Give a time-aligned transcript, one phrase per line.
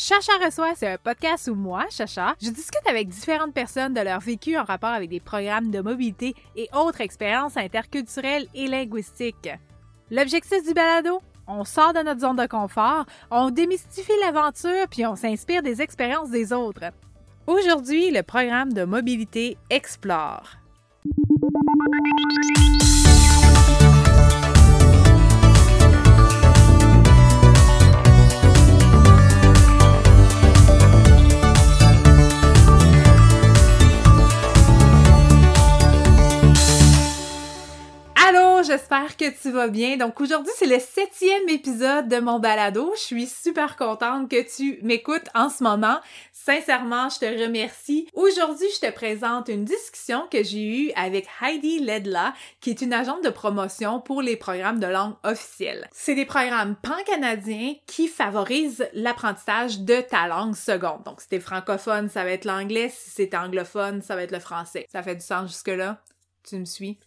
[0.00, 4.20] Chacha reçoit, c'est un podcast où moi, Chacha, je discute avec différentes personnes de leur
[4.20, 9.50] vécu en rapport avec des programmes de mobilité et autres expériences interculturelles et linguistiques.
[10.12, 11.20] L'objectif du balado?
[11.48, 16.30] On sort de notre zone de confort, on démystifie l'aventure puis on s'inspire des expériences
[16.30, 16.92] des autres.
[17.48, 20.58] Aujourd'hui, le programme de mobilité Explore.
[38.68, 39.96] J'espère que tu vas bien.
[39.96, 42.92] Donc aujourd'hui, c'est le septième épisode de mon balado.
[42.96, 45.98] Je suis super contente que tu m'écoutes en ce moment.
[46.32, 48.08] Sincèrement, je te remercie.
[48.12, 52.92] Aujourd'hui, je te présente une discussion que j'ai eue avec Heidi Ledla, qui est une
[52.92, 55.88] agente de promotion pour les programmes de langue officielle.
[55.90, 61.04] C'est des programmes pan-canadiens qui favorisent l'apprentissage de ta langue seconde.
[61.04, 62.90] Donc, si t'es francophone, ça va être l'anglais.
[62.94, 64.86] Si c'est anglophone, ça va être le français.
[64.92, 66.02] Ça fait du sens jusque-là?
[66.44, 66.98] Tu me suis?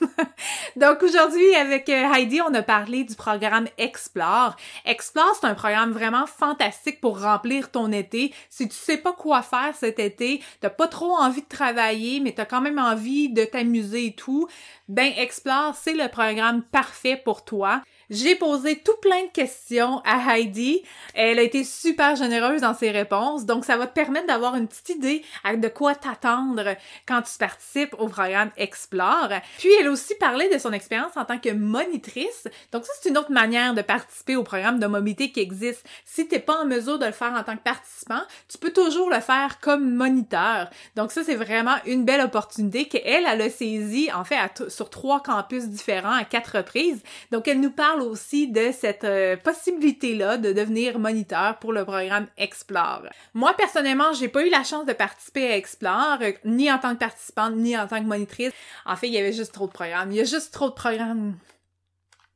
[0.76, 4.56] Donc aujourd'hui, avec euh, Heidi, on a parlé du programme Explore.
[4.84, 8.32] Explore, c'est un programme vraiment fantastique pour remplir ton été.
[8.50, 12.32] Si tu sais pas quoi faire cet été, t'as pas trop envie de travailler, mais
[12.32, 14.48] t'as quand même envie de t'amuser et tout,
[14.92, 17.80] ben Explore, c'est le programme parfait pour toi.
[18.10, 20.82] J'ai posé tout plein de questions à Heidi.
[21.14, 24.68] Elle a été super généreuse dans ses réponses, donc ça va te permettre d'avoir une
[24.68, 25.24] petite idée
[25.56, 26.76] de quoi t'attendre
[27.08, 29.30] quand tu participes au programme Explore.
[29.56, 32.46] Puis elle a aussi parlé de son expérience en tant que monitrice.
[32.70, 35.86] Donc ça c'est une autre manière de participer au programme de mobilité qui existe.
[36.04, 39.08] Si t'es pas en mesure de le faire en tant que participant, tu peux toujours
[39.08, 40.68] le faire comme moniteur.
[40.96, 45.20] Donc ça c'est vraiment une belle opportunité qu'elle elle a saisie en fait sur trois
[45.20, 47.02] campus différents à quatre reprises.
[47.30, 52.26] Donc elle nous parle aussi de cette euh, possibilité-là de devenir moniteur pour le programme
[52.36, 53.02] Explore.
[53.34, 56.94] Moi, personnellement, j'ai pas eu la chance de participer à Explore, euh, ni en tant
[56.94, 58.52] que participante, ni en tant que monitrice.
[58.86, 60.10] En fait, il y avait juste trop de programmes.
[60.12, 61.34] Il y a juste trop de programmes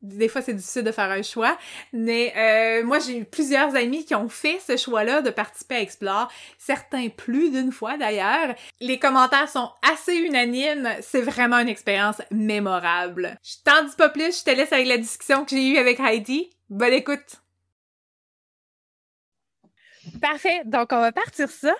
[0.03, 1.57] des fois c'est difficile de faire un choix,
[1.93, 5.81] mais euh, moi j'ai eu plusieurs amis qui ont fait ce choix-là de participer à
[5.81, 8.55] Explore, certains plus d'une fois d'ailleurs.
[8.81, 13.39] Les commentaires sont assez unanimes, c'est vraiment une expérience mémorable.
[13.43, 16.01] Je t'en dis pas plus, je te laisse avec la discussion que j'ai eue avec
[16.01, 16.51] Heidi.
[16.69, 17.43] Bonne écoute!
[20.21, 21.75] Parfait, donc on va partir ça.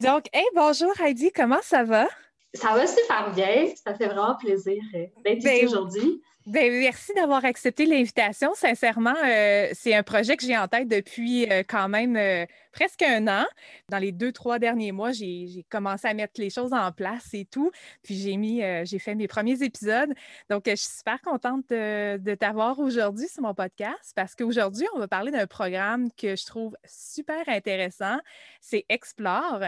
[0.00, 2.06] Donc, hey, bonjour Heidi, comment ça va?
[2.52, 6.22] Ça va super bien, ça fait vraiment plaisir euh, d'être ici ben aujourd'hui.
[6.46, 8.52] Ben, merci d'avoir accepté l'invitation.
[8.54, 13.00] Sincèrement, euh, c'est un projet que j'ai en tête depuis euh, quand même euh, presque
[13.00, 13.46] un an.
[13.88, 17.46] Dans les deux, trois derniers mois, j'ai commencé à mettre les choses en place et
[17.46, 17.70] tout.
[18.02, 20.12] Puis j'ai mis, j'ai fait mes premiers épisodes.
[20.50, 24.98] Donc, je suis super contente de, de t'avoir aujourd'hui sur mon podcast parce qu'aujourd'hui, on
[24.98, 28.18] va parler d'un programme que je trouve super intéressant.
[28.60, 29.60] C'est Explore.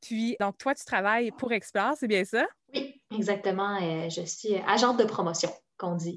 [0.00, 2.46] Puis, donc, toi, tu travailles pour Explore, c'est bien ça?
[2.74, 4.08] Oui, exactement.
[4.08, 5.50] je suis agente de promotion
[5.82, 6.16] qu'on dit.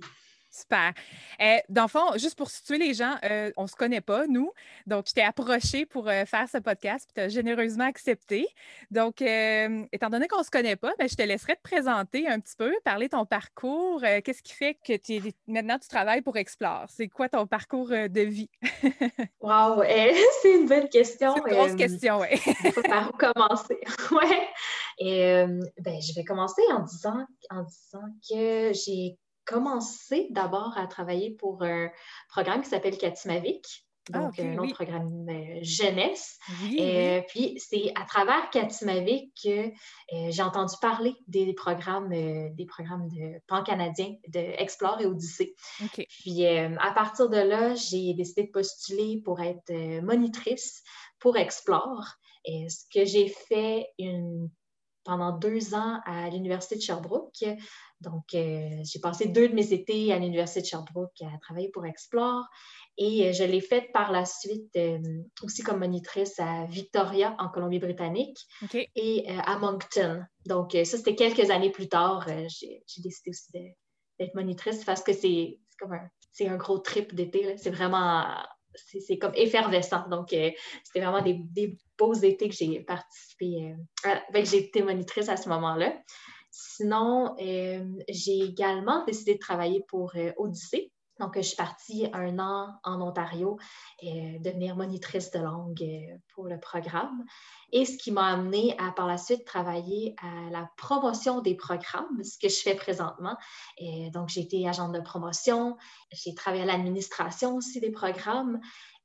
[0.56, 0.94] Super.
[1.42, 4.26] Euh, dans le fond, juste pour situer les gens, euh, on ne se connaît pas,
[4.26, 4.54] nous.
[4.88, 8.48] Donc, je t'ai approché pour euh, faire ce podcast, puis tu as généreusement accepté.
[8.90, 12.40] Donc, étant donné qu'on ne se connaît pas, ben, je te laisserai te présenter un
[12.40, 14.02] petit peu, parler ton parcours.
[14.24, 14.94] Qu'est-ce qui fait que
[15.48, 16.86] maintenant tu travailles pour Explore?
[16.88, 18.50] C'est quoi ton parcours de vie?
[19.42, 19.84] wow,
[20.42, 21.36] c'est une bonne question.
[21.36, 22.40] C'est une grosse question, oui.
[22.88, 23.80] par où commencer?
[24.12, 24.38] oui.
[25.00, 25.46] Et
[25.80, 31.64] ben, je vais commencer en disant, en disant que j'ai commencé d'abord à travailler pour
[31.64, 31.90] un
[32.30, 33.86] programme qui s'appelle Katimavik.
[34.14, 36.38] Ah, donc, un autre programme euh, jeunesse.
[36.78, 39.72] et Puis, c'est à travers Katimavik que euh,
[40.30, 45.56] j'ai entendu parler des, programmes, euh, des programmes de pan-canadiens, de Explore et Odyssée.
[46.08, 50.84] Puis, à partir de là, j'ai décidé de postuler pour être monitrice
[51.20, 52.06] pour Explore.
[52.46, 54.52] Et ce que j'ai fait une
[55.06, 57.46] pendant deux ans à l'Université de Sherbrooke.
[58.02, 61.86] Donc, euh, j'ai passé deux de mes étés à l'Université de Sherbrooke à travailler pour
[61.86, 62.46] Explore
[62.98, 65.00] et euh, je l'ai faite par la suite euh,
[65.44, 68.40] aussi comme monitrice à Victoria en Colombie-Britannique
[68.96, 70.24] et à Moncton.
[70.46, 72.28] Donc, ça, c'était quelques années plus tard.
[72.28, 76.10] j'ai décidé aussi d'être monitrice parce que c'est comme un,
[76.42, 77.56] un gros trip d'été.
[77.58, 78.26] C'est vraiment
[78.78, 80.08] c'est comme effervescent.
[80.10, 80.52] Donc, euh,
[80.84, 83.76] c'était vraiment des, beaux étés que j'ai participé,
[84.06, 85.94] euh, ben, j'ai été monitrice à ce moment-là.
[86.52, 90.92] Sinon, euh, j'ai également décidé de travailler pour Odyssée.
[91.20, 93.58] Donc, je suis partie un an en Ontario
[94.02, 95.86] et devenir monitrice de langue
[96.34, 97.24] pour le programme.
[97.72, 102.22] Et ce qui m'a amené à par la suite travailler à la promotion des programmes,
[102.22, 103.38] ce que je fais présentement.
[104.12, 105.78] Donc, j'ai été agente de promotion,
[106.12, 108.60] j'ai travaillé à l'administration aussi des programmes.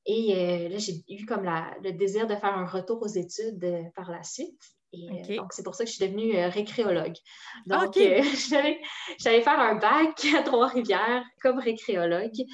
[0.07, 1.45] Et là, j'ai eu comme
[1.83, 4.61] le désir de faire un retour aux études par la suite.
[4.93, 7.15] Et donc, c'est pour ça que je suis devenue récréologue.
[7.67, 7.95] Donc,
[9.19, 12.45] j'allais faire un bac à Trois-Rivières comme récréologue.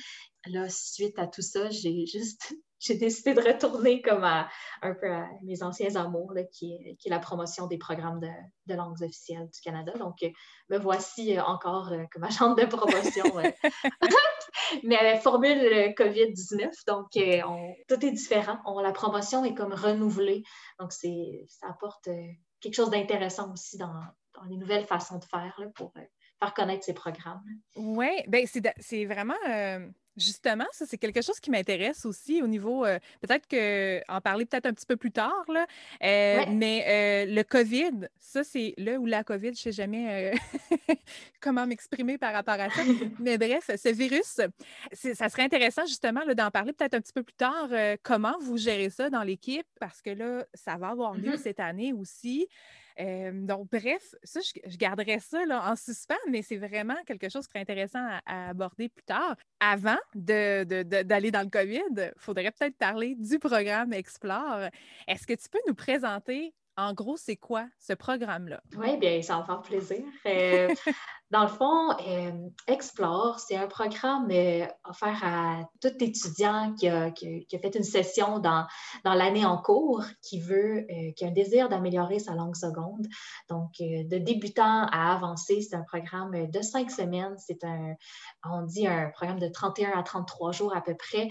[0.47, 4.49] Là, suite à tout ça, j'ai juste j'ai décidé de retourner comme à,
[4.83, 9.49] un peu à mes anciens amours, qui, est, la promotion des programmes de, langues officielles
[9.49, 9.93] du Canada.
[9.99, 10.31] Donc, euh,
[10.69, 13.25] me voici euh, encore euh, comme agente de promotion,
[14.85, 16.71] mais avec formule COVID-19.
[16.87, 17.07] Donc,
[17.89, 18.59] tout est différent.
[18.83, 20.43] la promotion est comme renouvelée.
[20.79, 22.09] Donc, ça apporte
[22.61, 23.95] quelque chose d'intéressant aussi dans,
[24.51, 25.93] les nouvelles façons de faire pour
[26.39, 27.43] faire connaître ces programmes.
[27.77, 28.45] Oui, bien,
[28.79, 29.35] c'est vraiment
[30.17, 34.67] Justement, ça, c'est quelque chose qui m'intéresse aussi au niveau, euh, peut-être qu'en parler peut-être
[34.67, 35.67] un petit peu plus tard, là,
[36.03, 40.33] euh, mais euh, le COVID, ça, c'est le ou la COVID, je ne sais jamais
[41.41, 42.83] comment m'exprimer par rapport à ça.
[43.19, 44.41] mais bref, ce virus,
[44.93, 47.69] ça serait intéressant justement d'en parler peut-être un petit peu plus tard,
[48.03, 51.43] comment vous gérez ça dans l'équipe, parce que là, ça va avoir lieu mm-hmm.
[51.43, 52.49] cette année aussi
[52.99, 57.53] donc, bref, ça, je, garderai ça là, en suspens, mais c'est vraiment quelque chose qui
[57.53, 59.37] serait intéressant à, aborder plus tard.
[59.61, 64.69] Avant d'aller dans le COVID, il faudrait peut-être parler du programme Explore.
[65.07, 68.61] Est-ce que tu peux nous présenter en gros, c'est quoi ce programme-là?
[68.77, 70.05] Oui, bien, ça va faire plaisir.
[70.27, 70.69] Euh,
[71.31, 77.11] dans le fond, euh, Explore, c'est un programme euh, offert à tout étudiant qui a,
[77.15, 78.67] fait une session dans,
[79.05, 80.87] dans l'année en cours, qui veut,
[81.17, 83.07] qui a un désir d'améliorer sa langue seconde.
[83.49, 87.37] Donc, de débutant à avancé, c'est un programme de cinq semaines.
[87.39, 87.95] C'est un,
[88.45, 91.29] on dit un programme de 31 à 33 jours à peu près,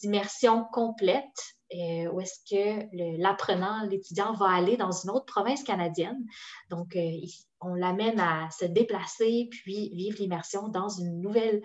[0.00, 6.24] d'immersion complète euh, où est-ce que l'apprenant, l'étudiant va aller dans une autre province canadienne.
[6.68, 7.10] Donc, euh,
[7.60, 11.62] on l'amène à se déplacer puis vivre l'immersion dans une nouvelle,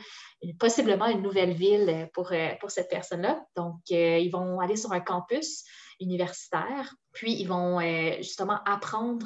[0.59, 3.45] possiblement une nouvelle ville pour, euh, pour cette personne-là.
[3.55, 5.63] Donc, ils vont aller sur un campus
[5.99, 7.79] universitaire, puis ils vont
[8.17, 9.25] justement apprendre,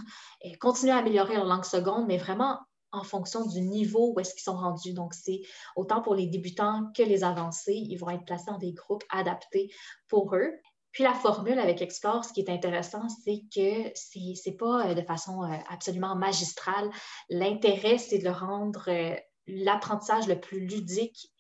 [0.60, 2.60] continuer à améliorer leur langue seconde, mais vraiment
[2.92, 4.94] en fonction du niveau où est-ce qu'ils sont rendus.
[4.94, 5.42] Donc, c'est
[5.76, 7.76] autant pour les débutants que les avancés.
[7.76, 9.72] Ils vont être placés dans des groupes adaptés
[10.08, 10.52] pour eux.
[11.00, 14.94] Puis la formule avec Explore, ce qui est intéressant, c'est que ce n'est pas euh,
[14.94, 16.92] de façon euh, absolument magistrale.
[17.30, 19.16] L'intérêt, c'est de rendre euh,
[19.48, 21.32] l'apprentissage le plus ludique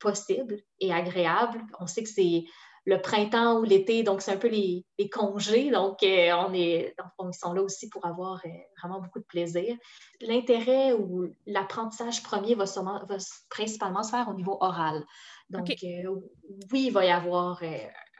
[0.00, 1.64] possible et agréable.
[1.80, 2.44] On sait que c'est
[2.84, 5.70] le printemps ou l'été, donc c'est un peu les, congés.
[5.70, 8.42] Donc, on est, ils sont là aussi pour avoir
[8.78, 9.74] vraiment beaucoup de plaisir.
[10.20, 13.16] L'intérêt ou l'apprentissage premier va, va,
[13.48, 15.02] principalement se faire au niveau oral.
[15.48, 15.68] Donc,
[16.70, 17.62] oui, il va y avoir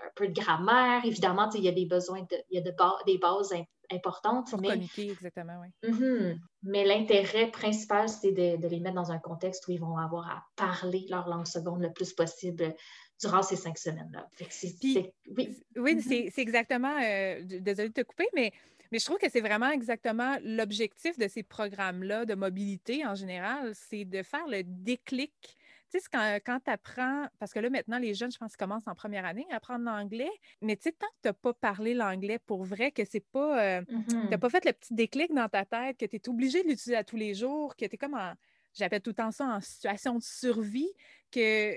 [0.05, 1.05] un peu de grammaire.
[1.05, 2.75] Évidemment, il y a des besoins, de, il y a de
[3.07, 3.55] des bases
[3.91, 4.51] importantes.
[4.51, 5.91] Pour communiquer, exactement, oui.
[5.91, 6.39] Mm-hmm.
[6.65, 10.45] Mais l'intérêt principal, c'est de, les mettre dans un contexte où ils vont avoir à
[10.57, 12.75] parler leur langue seconde le plus possible
[13.21, 14.29] durant ces cinq semaines-là.
[14.37, 16.31] Oui, oui mm-hmm.
[16.31, 18.53] c'est exactement, euh, désolée de te couper, mais
[18.91, 23.73] mais je trouve que c'est vraiment exactement l'objectif de ces programmes-là de mobilité en général,
[23.75, 25.59] c'est de faire le déclic
[25.91, 28.87] tu sais, quand, quand tu apprends, parce que là, maintenant, les jeunes, je pense, commencent
[28.87, 30.31] en première année à apprendre l'anglais,
[30.61, 33.63] mais tu sais, tant que tu n'as pas parlé l'anglais pour vrai, que c'est pas.
[33.63, 36.29] Euh, tu n'as mmh pas fait le petit déclic dans ta tête, que tu es
[36.29, 38.35] obligé de l'utiliser à tous les jours, que tu es comme en.
[38.75, 40.93] J'appelle tout le temps ça en situation de survie,
[41.33, 41.73] que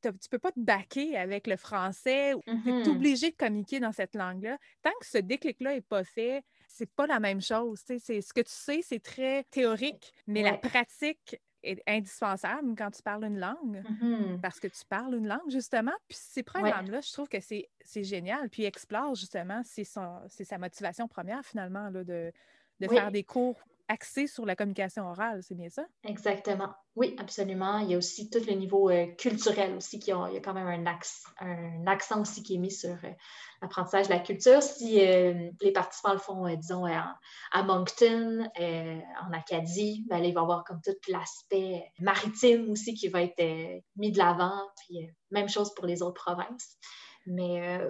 [0.00, 3.92] tu ne peux pas te baquer avec le français, tu es obligé de communiquer dans
[3.92, 4.56] cette langue-là.
[4.82, 7.82] Tant que ce déclic-là n'est pas fait, c'est pas la même chose.
[7.84, 13.02] C'est, ce que tu sais, c'est très théorique, mais la pratique est indispensable quand tu
[13.02, 15.92] parles une langue, mmh parce que tu parles une langue, justement.
[16.08, 17.68] Puis ces programmes-là, je trouve que c'est
[18.04, 18.48] génial.
[18.48, 22.32] Puis Explore, justement, c'est sa motivation première, finalement, là, de,
[22.80, 25.84] de faire des cours axé sur la communication orale, c'est bien ça?
[26.04, 26.72] Exactement.
[26.94, 27.78] Oui, absolument.
[27.78, 30.54] Il y a aussi tout le niveau euh, culturel aussi, qui il y a quand
[30.54, 33.10] même un, axe, un accent aussi qui est mis sur euh,
[33.60, 34.62] l'apprentissage de la culture.
[34.62, 40.42] Si euh, les participants le font, disons, à Moncton, en Acadie, ben, il va y
[40.42, 44.62] avoir comme tout l'aspect maritime aussi qui va être mis de l'avant.
[44.76, 46.78] Puis même chose pour les autres provinces.
[47.26, 47.80] Mais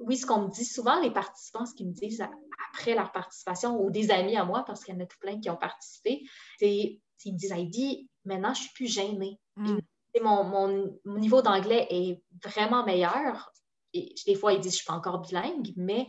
[0.00, 2.24] oui, ce qu'on me dit souvent, les participants, ce qu'ils me disent
[2.70, 5.38] après leur participation, ou des amis à moi, parce qu'il y en a tout plein
[5.40, 6.22] qui ont participé,
[6.58, 9.38] c'est qu'ils me disent Heidi, maintenant, je suis plus gênée.
[9.56, 9.78] Mm.
[10.22, 13.52] Mon, niveau d'anglais est vraiment meilleur.
[13.92, 16.08] Et des fois, ils disent Je suis pas encore bilingue, mais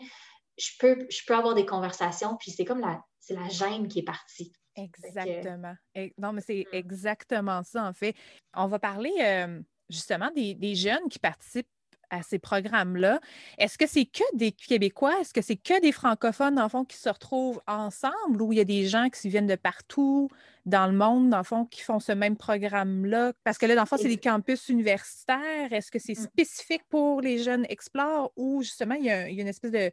[0.58, 4.00] je peux, je peux avoir des conversations, puis c'est comme la, c'est la gêne qui
[4.00, 4.54] est partie.
[4.76, 5.76] Exactement.
[6.18, 6.76] Non, mais c'est mm.
[6.76, 8.16] exactement ça, en fait.
[8.54, 11.68] On va parler euh, justement des, des, jeunes qui participent
[12.12, 13.20] à ces programmes-là.
[13.58, 15.20] Est-ce que c'est que des Québécois?
[15.22, 18.62] Est-ce que c'est que des francophones, en fond, qui se retrouvent ensemble ou il y
[18.62, 20.30] a des gens qui viennent de partout
[20.66, 23.34] dans le monde, dans le fond, qui font ce même programme-là?
[23.44, 25.72] Parce que là, dans le fond, c'est des campus universitaires.
[25.72, 26.24] Est-ce que c'est mm.
[26.24, 29.92] spécifique pour les jeunes Explore ou justement, il y a, une espèce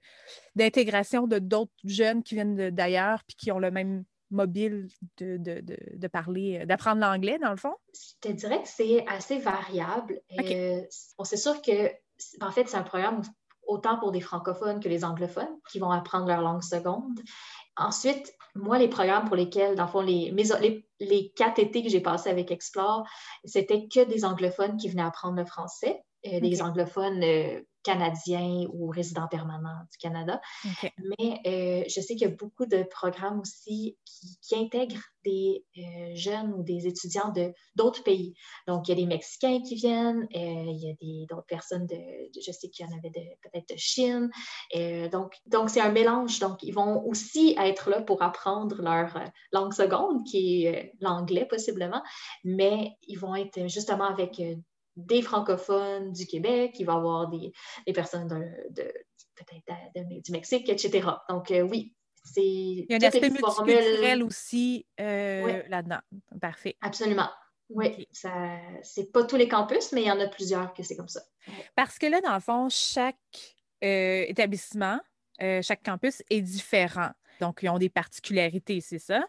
[0.57, 6.65] d'intégration de d'autres jeunes qui viennent d'ailleurs puis qui ont le même mobile de, parler,
[6.67, 7.75] d'apprendre l'anglais, dans le fond?
[7.95, 10.21] Je te dirais que c'est assez variable.
[10.39, 10.83] Euh,
[11.25, 11.91] c'est sûr que,
[12.41, 13.23] en fait, c'est un programme
[13.67, 17.21] autant pour des francophones que les anglophones qui vont apprendre leur langue seconde.
[17.77, 20.35] Ensuite, moi, les programmes pour lesquels, dans fond, les,
[21.01, 23.07] les, quatre étés que j'ai passés avec Explore,
[23.45, 28.89] c'était que des anglophones qui venaient apprendre le français, euh, des anglophones euh, canadiens ou
[28.89, 30.41] résidents permanents du Canada.
[30.99, 35.65] Mais euh, je sais qu'il y a beaucoup de programmes aussi qui, intègrent des
[36.15, 38.35] jeunes ou des étudiants de d'autres pays.
[38.67, 41.97] Donc, il y a des Mexicains qui viennent, il y a d'autres personnes de,
[42.45, 44.31] je sais qu'il y en avait peut-être de Chine.
[45.13, 46.41] donc, donc c'est un mélange.
[46.41, 49.17] Donc, ils vont aussi être là pour apprendre leur
[49.53, 52.03] langue seconde, qui est l'anglais possiblement,
[52.43, 54.41] mais ils vont être justement avec
[54.99, 57.53] des francophones du Québec, il va y avoir des,
[57.93, 58.93] personnes de,
[59.37, 61.09] peut-être du Mexique, etc.
[61.29, 62.43] Donc, euh, oui, c'est.
[62.43, 66.01] Il y a un aspect multiculturel aussi euh, là-dedans.
[66.41, 66.77] Parfait.
[66.83, 67.31] Absolument.
[67.71, 68.29] Oui, ce
[68.83, 71.21] c'est pas tous les campus, mais il y en a plusieurs que c'est comme ça.
[71.77, 73.17] Parce que là, dans le fond, chaque
[73.85, 74.99] euh, établissement,
[75.39, 77.11] chaque campus est différent.
[77.41, 79.23] Donc, ils ont des particularités, c'est ça.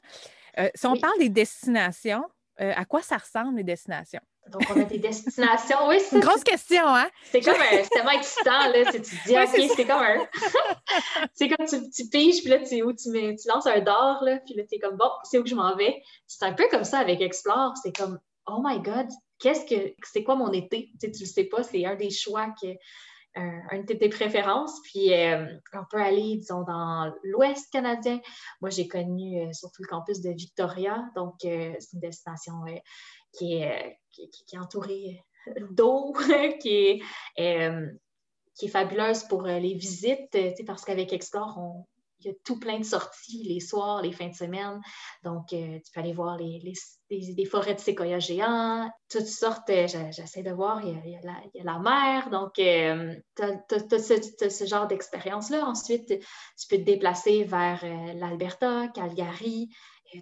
[0.74, 2.24] si on parle des destinations,
[2.58, 4.22] à quoi ça ressemble les destinations?
[4.52, 5.88] Donc, on a des destinations.
[5.88, 7.10] Oui, c'est une grosse question, hein?
[7.32, 7.84] C'est comme un.
[7.84, 8.92] C'est tellement excitant, là.
[8.92, 10.28] Tu te dis, OK, c'est comme un.
[11.34, 14.24] c'est comme tu, tu piges, puis là, tu, où tu, mets, tu lances un d'or,
[14.24, 16.02] là, puis là, tu es comme, bon, c'est où que je m'en vais?
[16.28, 17.74] C'est un peu comme ça avec Explore.
[17.82, 19.08] C'est comme, oh my God,
[19.40, 19.94] qu'est-ce que.
[20.04, 20.92] C'est quoi mon été?
[21.00, 22.68] Tu sais, tu le sais pas, c'est un des choix que.
[23.36, 24.80] un de tes préférences.
[24.84, 28.20] Puis euh, on peut aller, disons, dans l'Ouest canadien.
[28.62, 31.06] Moi, j'ai connu euh, surtout le campus de Victoria.
[31.16, 32.54] Donc, euh, c'est une destination
[33.32, 35.24] qui est, qui, est entourée
[35.72, 36.14] d'eau,
[36.62, 37.02] qui est,
[37.40, 37.88] euh,
[38.56, 41.86] qui est fabuleuse pour euh, les visites, parce qu'avec Explore,
[42.22, 44.82] il y a tout plein de sorties les soirs, les fins de semaine.
[45.24, 46.62] Donc, euh, tu peux aller voir les,
[47.10, 49.70] les, forêts de séquoia géants, toutes sortes.
[49.70, 52.30] J'essaie de voir, il y a, la, mer.
[52.30, 55.66] Donc, tu as, ce, ce, genre d'expérience-là.
[55.66, 59.70] Ensuite, tu peux te déplacer vers l'Alberta, Calgary,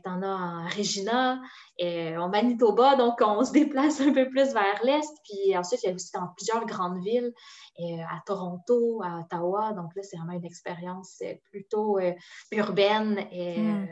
[0.06, 1.42] en as en Regina,
[1.78, 5.10] et en Manitoba, donc on se déplace un peu plus vers l'est.
[5.24, 7.34] Puis ensuite, il y a aussi dans plusieurs grandes villes,
[7.78, 9.74] et à Toronto, à Ottawa.
[9.74, 12.14] Donc là, c'est vraiment une expérience euh, plutôt euh,
[12.52, 13.26] urbaine.
[13.32, 13.88] Et, hmm.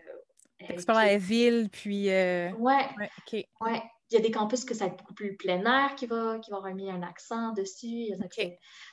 [0.62, 2.08] euh, la ville, puis.
[2.08, 2.88] Ouais.
[3.62, 3.84] ouais.
[4.12, 6.38] Il y a des campus que ça va être beaucoup plus plein air qui va,
[6.38, 7.88] qui va remis un accent dessus.
[7.88, 8.50] Il y a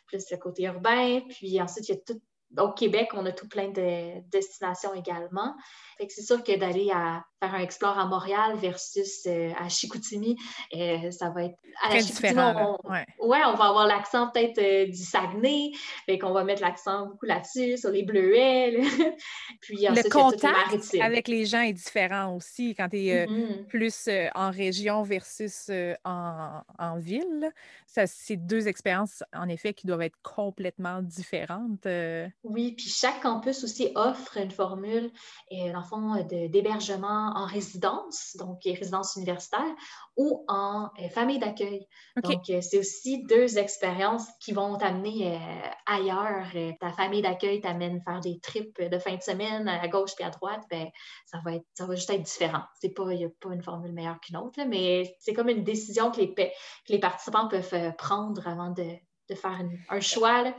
[0.07, 1.21] plus le côté urbain.
[1.29, 2.21] Puis ensuite, il y a tout
[2.59, 5.55] au Québec, on a tout plein de destinations également.
[6.09, 10.37] c'est sûr que d'aller à faire un explore à Montréal versus euh, à Chicoutimi,
[10.77, 12.79] euh, ça va être à différent.
[12.85, 13.41] On, ouais.
[13.47, 15.73] on va avoir l'accent peut-être euh, du Saguenay,
[16.07, 18.81] fait qu'on va mettre l'accent beaucoup là-dessus, sur les bleuets.
[19.61, 23.67] Puis le contact avec les gens est différent aussi quand tu es mm-hmm.
[23.67, 25.71] plus en région versus
[26.05, 27.51] en, en, ville.
[27.87, 31.87] C'est deux expériences, en effet, qui doivent être complètement différentes.
[32.45, 35.11] Oui, puis chaque campus aussi offre une formule,
[35.51, 39.75] dans le fond, d'hébergement en résidence, donc résidence universitaire,
[40.17, 41.87] ou en euh, famille d'accueil.
[42.23, 46.47] Donc, euh, c'est aussi deux expériences qui vont t'amener euh, ailleurs.
[46.81, 50.31] ta famille d'accueil t'amène faire des trips de fin de semaine à gauche puis à
[50.31, 50.89] droite, ben,
[51.27, 52.63] ça, va être, ça va juste être différent.
[52.83, 56.21] Il n'y a pas une formule meilleure qu'une autre, mais c'est comme une décision que
[56.21, 56.43] les, que
[56.89, 58.85] les participants peuvent prendre avant de,
[59.35, 60.55] faire un choix.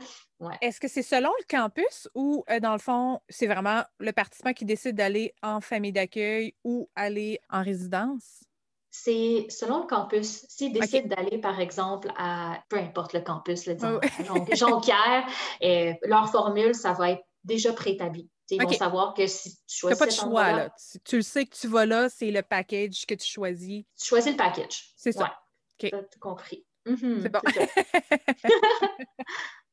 [0.60, 4.52] Est-ce que c'est selon le campus ou, euh, dans le fond, c'est vraiment le participant
[4.52, 8.44] qui décide d'aller en famille d'accueil ou aller en résidence?
[8.90, 10.46] C'est selon le campus.
[10.48, 15.26] S'ils décident d'aller, par exemple, à peu importe le campus, là, disons, à Jonquière,
[15.60, 18.30] et leur formule, ça va être déjà préétabli.
[18.50, 19.98] Ils vont savoir que si tu choisis.
[19.98, 20.70] pas de choix, là.
[21.04, 23.84] Tu, le sais que tu vas là, c'est le package que tu choisis.
[23.98, 24.92] Tu choisis le package.
[24.96, 25.40] C'est ça.
[25.82, 25.92] Ouais.
[25.92, 26.18] OK.
[26.20, 26.64] compris.
[26.86, 27.40] Mm-hmm, c'est bon.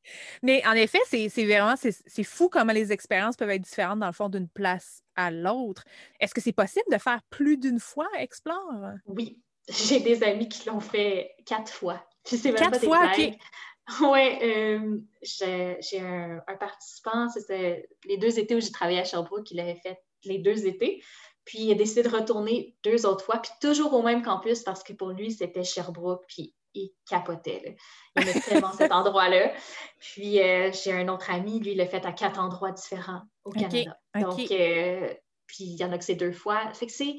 [0.41, 4.13] Mais en effet, c'est vraiment c'est fou comment les expériences peuvent être différentes dans le
[4.13, 5.84] fond d'une place à l'autre.
[6.20, 8.94] Est-ce que c'est possible de faire plus d'une fois Explore?
[9.06, 9.41] Oui.
[9.70, 12.03] J'ai des amis qui l'ont fait quatre fois.
[12.25, 13.34] quatre fois, OK.
[14.00, 19.60] Oui, euh, j'ai un, participant, c'était les deux étés où j'ai travaillé à Sherbrooke, il
[19.60, 21.03] avait fait les deux étés.
[21.46, 24.84] Puis il a décidé de retourner deux autres fois, puis toujours au même campus parce
[24.84, 26.24] que pour lui, c'était Sherbrooke.
[26.27, 27.78] Puis il capotait.
[28.16, 29.54] Il aimait tellement cet endroit-là.
[30.00, 33.51] Puis euh, j'ai un autre ami, lui, il l'a fait à quatre endroits différents au
[33.51, 33.98] Canada.
[34.16, 35.13] Donc, euh,
[35.48, 36.74] puis il y en a que c'est deux fois.
[36.74, 37.16] Fait que c'est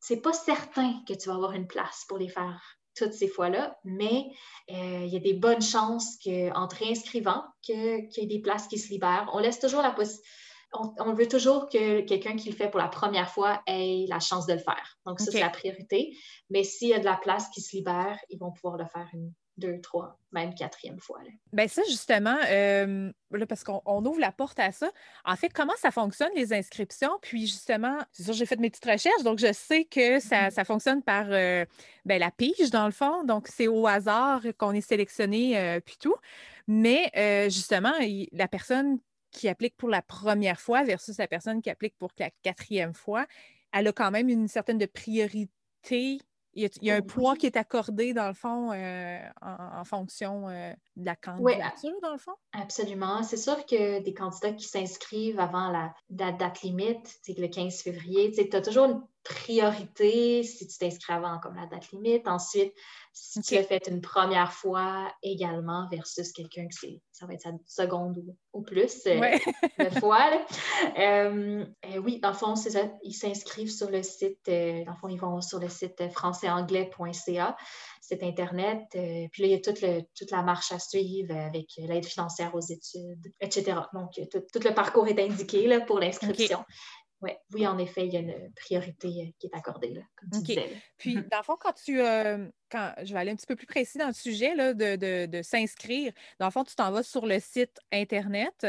[0.00, 2.60] c'est pas certain que tu vas avoir une place pour les faire
[2.96, 4.26] toutes ces fois-là, mais
[4.70, 8.68] euh, il y a des bonnes chances qu'en te réinscrivant, qu'il y ait des places
[8.68, 9.28] qui se libèrent.
[9.32, 10.28] On laisse toujours la possibilité.
[10.72, 14.46] On, veut toujours que quelqu'un qui le fait pour la première fois ait la chance
[14.46, 14.98] de le faire.
[15.06, 16.16] Donc, ça, c'est la priorité.
[16.50, 19.08] Mais s'il y a de la place qui se libère, ils vont pouvoir le faire
[19.14, 21.18] une, deux, trois, même quatrième fois.
[21.52, 23.10] Bien, ça, justement, euh,
[23.48, 24.90] parce qu'on ouvre la porte à ça.
[25.24, 27.18] En fait, comment ça fonctionne, les inscriptions?
[27.22, 30.64] Puis, justement, c'est sûr, j'ai fait mes petites recherches, donc je sais que ça, mm-hmm.
[30.64, 31.64] fonctionne par euh,
[32.04, 33.24] ben, la pige, dans le fond.
[33.24, 36.16] Donc, c'est au hasard qu'on est sélectionné, euh, puis tout.
[36.68, 37.10] Mais,
[37.48, 37.92] justement,
[38.32, 38.98] la personne
[39.30, 43.26] qui applique pour la première fois versus la personne qui applique pour la quatrième fois,
[43.72, 46.20] elle a quand même une certaine de priorité
[46.56, 50.72] il y, a, un poids qui est accordé, dans le fond, euh, en, fonction euh,
[50.96, 52.32] de la candidature, dans le fond?
[52.52, 53.22] Absolument.
[53.22, 58.32] C'est sûr que des candidats qui s'inscrivent avant la date, limite, c'est le 15 février,
[58.32, 62.28] tu as toujours une priorité si tu t'inscris avant comme la date limite.
[62.28, 62.72] Ensuite,
[63.12, 67.52] si tu l'as fait une première fois également versus quelqu'un qui ça va être sa
[67.66, 69.38] seconde ou, plus euh,
[69.78, 70.30] de fois.
[70.98, 72.80] Euh, euh, oui, dans le fond, ça.
[73.02, 77.56] Ils s'inscrivent sur le site, dans le fond, ils vont sur le site françaisanglais.ca,
[78.00, 78.82] site Internet.
[78.90, 82.60] puis là, il y a toute, toute la marche à suivre avec l'aide financière aux
[82.60, 83.78] études, etc.
[83.92, 86.64] Donc, tout, le parcours est indiqué là, pour l'inscription.
[87.26, 90.30] Ouais, oui, en effet, il y a une priorité euh, qui est accordée, là, comme
[90.30, 90.70] tu disais.
[90.96, 92.00] Puis, dans le fond, quand tu.
[92.00, 95.40] Euh, quand, je vais aller un petit peu plus précis dans le sujet là, de,
[95.42, 96.12] s'inscrire.
[96.38, 98.66] Dans le fond, tu t'en vas sur le site Internet,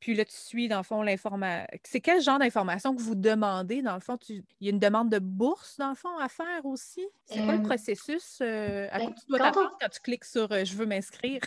[0.00, 1.66] puis là, tu suis, dans le fond, l'information.
[1.84, 3.82] C'est quel genre d'information que vous demandez?
[3.82, 6.64] Dans le fond, il y a une demande de bourse, dans le fond, à faire
[6.64, 7.06] aussi?
[7.26, 8.40] C'est quoi le processus?
[8.40, 11.42] à ben, quoi tu dois t'attendre quand tu cliques sur Je veux m'inscrire?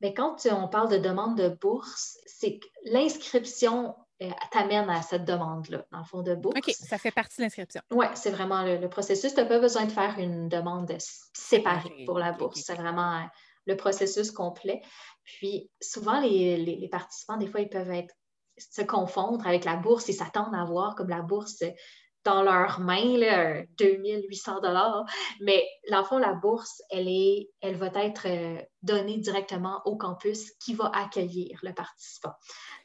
[0.00, 5.02] Mais ben, quand on parle de demande de bourse, c'est que l'inscription euh, t'amène à
[5.02, 6.56] cette demande-là, dans le fond de bourse.
[6.56, 7.82] OK, ça fait partie de l'inscription.
[7.90, 9.34] Oui, c'est vraiment le, processus.
[9.34, 10.90] Tu n'as pas besoin de faire une demande
[11.34, 12.60] séparée pour la bourse.
[12.64, 13.24] C'est vraiment euh,
[13.66, 14.80] le processus complet.
[15.24, 18.14] Puis, souvent, les, participants, des fois, ils peuvent être,
[18.56, 20.08] se confondre avec la bourse.
[20.08, 21.62] Ils s'attendent à voir comme la bourse
[22.26, 25.04] dans leurs mains, là, 2800 dollars.
[25.40, 30.74] Mais l'enfant, la bourse, elle, est, elle va être euh, donnée directement au campus qui
[30.74, 32.32] va accueillir le participant.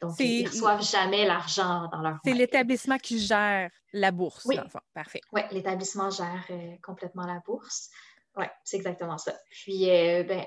[0.00, 4.58] Donc, ils ne reçoivent jamais l'argent dans leur C'est l'établissement qui gère la bourse, oui.
[4.94, 5.20] Parfait.
[5.32, 7.90] Oui, l'établissement gère euh, complètement la bourse.
[8.36, 9.34] Oui, c'est exactement ça.
[9.50, 10.46] Puis, euh, ben,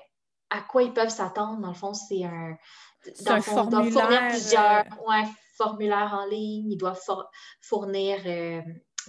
[0.50, 2.56] à quoi ils peuvent s'attendre, dans le fond, c'est un...
[3.24, 4.30] Dans un formulaire.
[4.30, 4.86] plusieurs
[5.56, 7.00] formulaires en ligne, ils doivent
[7.62, 8.18] fournir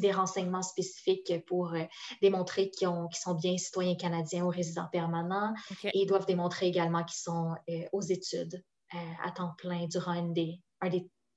[0.01, 1.83] des renseignements spécifiques pour euh,
[2.23, 5.55] démontrer qu'ils sont bien citoyens canadiens ou résidents permanents
[5.85, 8.63] et ils doivent démontrer également qu'ils sont euh, aux études
[8.95, 10.61] euh, à temps plein durant une des,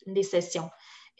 [0.06, 0.70] des, sessions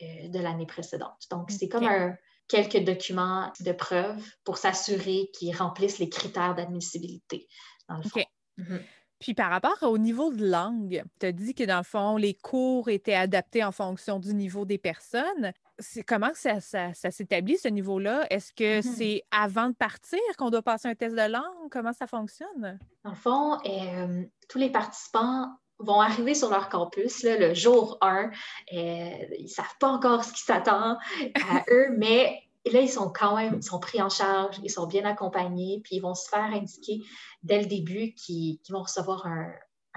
[0.02, 1.24] de l'année précédente.
[1.30, 2.16] Donc, c'est comme un,
[2.48, 7.48] quelques documents de preuve pour s'assurer qu'ils remplissent les critères d'admissibilité,
[7.90, 8.24] dans le fond.
[8.58, 8.82] Mhm.
[9.20, 12.34] Puis par rapport au niveau de langue, tu as dit que dans le fond, les
[12.34, 15.52] cours étaient adaptés en fonction du niveau des personnes.
[15.80, 18.26] C'est, comment ça, ça, s'établit, ce niveau-là?
[18.30, 18.96] Est-ce que mm-hmm.
[18.96, 21.70] c'est avant de partir qu'on doit passer un test de langue?
[21.72, 22.80] Comment ça fonctionne?
[23.04, 25.48] Dans le fond, euh, tous les participants
[25.80, 28.26] vont arriver sur leur campus le jour 1.
[28.26, 28.30] Euh,
[28.72, 33.38] ils ne savent pas encore ce qui s'attend à eux, mais là, ils sont quand
[33.38, 36.52] même, ils sont pris en charge, ils sont bien accompagnés, puis ils vont se faire
[36.54, 37.02] indiquer
[37.44, 39.50] dès le début qu'ils vont recevoir un,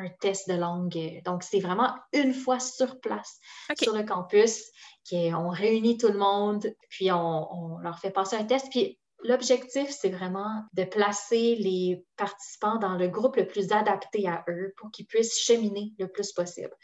[0.09, 1.23] test de langue.
[1.25, 3.39] Donc, c'est vraiment une fois sur place,
[3.81, 4.65] sur le campus,
[5.09, 8.67] qu'on réunit tout le monde, puis on, leur fait passer un test.
[8.71, 14.45] Puis l'objectif, c'est vraiment de placer les participants dans le groupe le plus adapté à
[14.49, 16.75] eux pour qu'ils puissent cheminer le plus possible.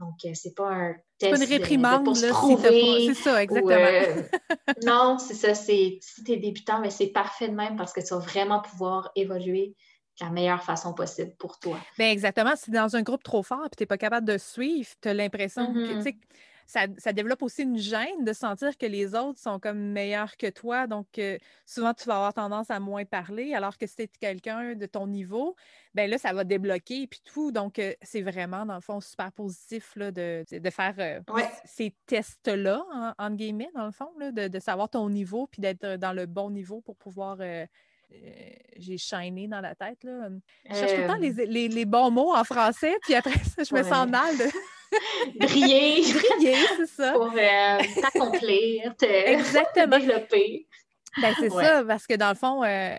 [0.00, 3.70] Donc, euh, c'est pas un test pas une réprimande, pour se C'est ça, exactement.
[3.70, 4.22] Euh,
[4.84, 5.54] non, c'est ça.
[5.54, 9.12] Si tu es débutant, mais c'est parfait de même parce que tu vas vraiment pouvoir
[9.14, 9.74] évoluer de
[10.20, 11.78] la meilleure façon possible pour toi.
[11.98, 12.54] Bien, exactement.
[12.56, 15.14] Si dans un groupe trop fort et tu n'es pas capable de suivre, tu as
[15.14, 15.96] l'impression que, mm-hmm.
[15.96, 16.16] tu sais,
[16.66, 20.86] ça, développe aussi une gêne de sentir que les autres sont comme meilleurs que toi.
[20.86, 24.74] Donc, euh, souvent, tu vas avoir tendance à moins parler, alors que si tu quelqu'un
[24.74, 25.56] de ton niveau,
[25.94, 27.52] ben là, ça va débloquer et puis tout.
[27.52, 31.20] Donc, euh, c'est vraiment, dans le fond, super positif là, de, faire euh,
[31.64, 36.12] ces tests-là, en, entre guillemets, dans le fond, de, savoir ton niveau puis d'être dans
[36.12, 37.38] le bon niveau pour pouvoir
[38.76, 40.02] j'ai shiné dans la tête.
[40.04, 40.28] Là.
[40.68, 43.74] Je cherche tout le temps les, les, bons mots en français, puis après ça, je
[43.74, 44.44] me sens mal de,
[45.38, 46.02] briller.
[46.12, 47.12] briller, c'est ça.
[47.12, 50.66] Pour euh, t'accomplir, te développer.
[51.22, 52.96] Ben, c'est ça, parce que dans le fond, euh,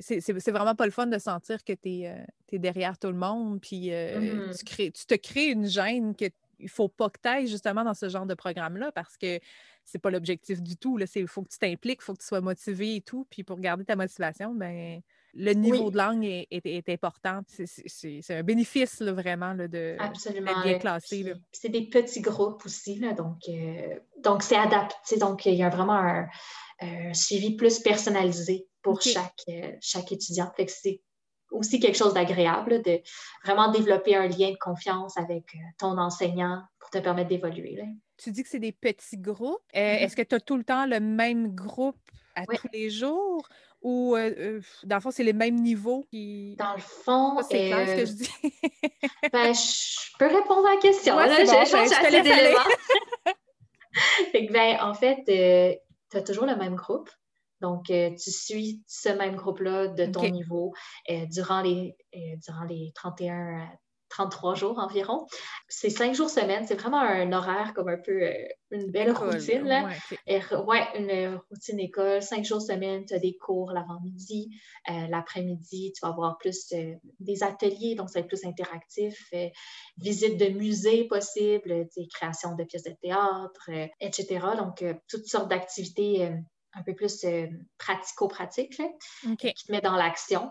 [0.00, 3.60] c'est vraiment pas le fun de sentir que tu es, euh, derrière tout le monde,
[3.60, 4.58] puis mm-hmm.
[4.58, 7.84] tu, crées, tu te crées une gêne qu'il ne faut pas que tu ailles justement
[7.84, 9.38] dans ce genre de programme-là, parce que
[9.84, 10.98] c'est pas l'objectif du tout.
[11.14, 13.26] Il faut que tu t'impliques, il faut que tu sois motivé et tout.
[13.30, 15.00] Puis pour garder ta motivation, ben,
[15.34, 17.40] le niveau de langue est, important.
[17.46, 21.34] C'est un bénéfice vraiment là, de d'être bien classé.
[21.52, 25.16] C'est des petits groupes aussi, donc euh, donc c'est adapté.
[25.18, 26.26] Donc il y a vraiment
[26.80, 30.50] un, suivi plus personnalisé pour chaque, euh, chaque étudiant.
[30.66, 31.00] C'est
[31.52, 33.00] aussi quelque chose d'agréable de
[33.44, 37.78] vraiment développer un lien de confiance avec euh, ton enseignant pour te permettre d'évoluer.
[38.16, 39.60] Tu dis que c'est des petits groupes.
[39.74, 39.98] Mm-hmm.
[40.04, 41.98] Est-ce que tu as tout le temps le même groupe
[42.34, 43.46] à tous les jours?
[43.82, 46.54] Ou euh, euh, dans le fond, c'est les mêmes niveaux qui.
[46.56, 47.38] Dans le fond.
[47.42, 48.30] C'est clair ce que je dis.
[49.32, 51.16] ben, je peux répondre à la question.
[51.16, 52.12] Ouais, là, bon, je, ben, je te
[54.32, 55.74] laisse ben, en fait, euh,
[56.10, 57.10] tu as toujours le même groupe.
[57.62, 60.74] Donc, tu suis ce même groupe-là de ton niveau
[61.30, 61.96] durant, les,
[62.44, 63.68] durant les 31
[64.12, 65.26] 33 jours environ.
[65.68, 66.66] C'est cinq jours semaine.
[66.66, 68.32] C'est vraiment un horaire comme un peu euh,
[68.70, 69.64] une belle routine.
[69.64, 69.88] Là.
[70.66, 72.22] Ouais, une routine école.
[72.22, 74.50] Cinq jours semaine, tu as des cours l'avant-midi.
[74.90, 79.32] Euh, l'après-midi, tu vas avoir plus euh, des ateliers, donc ça va être plus interactif.
[79.96, 83.70] visite de musées possibles, création de pièces de théâtre,
[84.00, 84.40] etc.
[84.58, 86.30] Donc, toutes sortes d'activités
[86.74, 87.26] un peu plus
[87.78, 88.80] pratico-pratiques
[89.38, 90.50] qui te mettent dans l'action.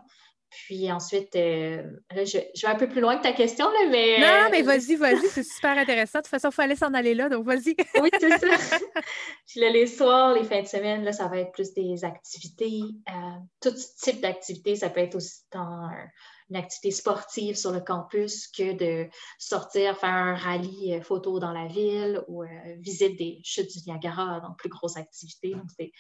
[0.51, 1.81] Puis ensuite, euh,
[2.13, 4.19] là, je, vais un peu plus loin que ta question, là, mais.
[4.19, 6.19] Non, mais euh, vas-y, vas-y, c'est super intéressant.
[6.19, 7.73] De toute façon, il fallait s'en aller là, donc vas-y.
[8.01, 8.77] oui, c'est ça.
[9.47, 12.81] Puis là, les soirs, les fins de semaine, là, ça va être plus des activités.
[13.09, 14.75] Euh, tout type d'activités.
[14.75, 15.89] Ça peut être aussi dans
[16.51, 19.09] une activité sportive sur le campus que de
[19.39, 22.43] sortir, faire un rallye photo dans la ville ou
[22.79, 25.51] visite des chutes du Niagara, donc plus grosse activité.
[25.51, 25.91] Donc, c'est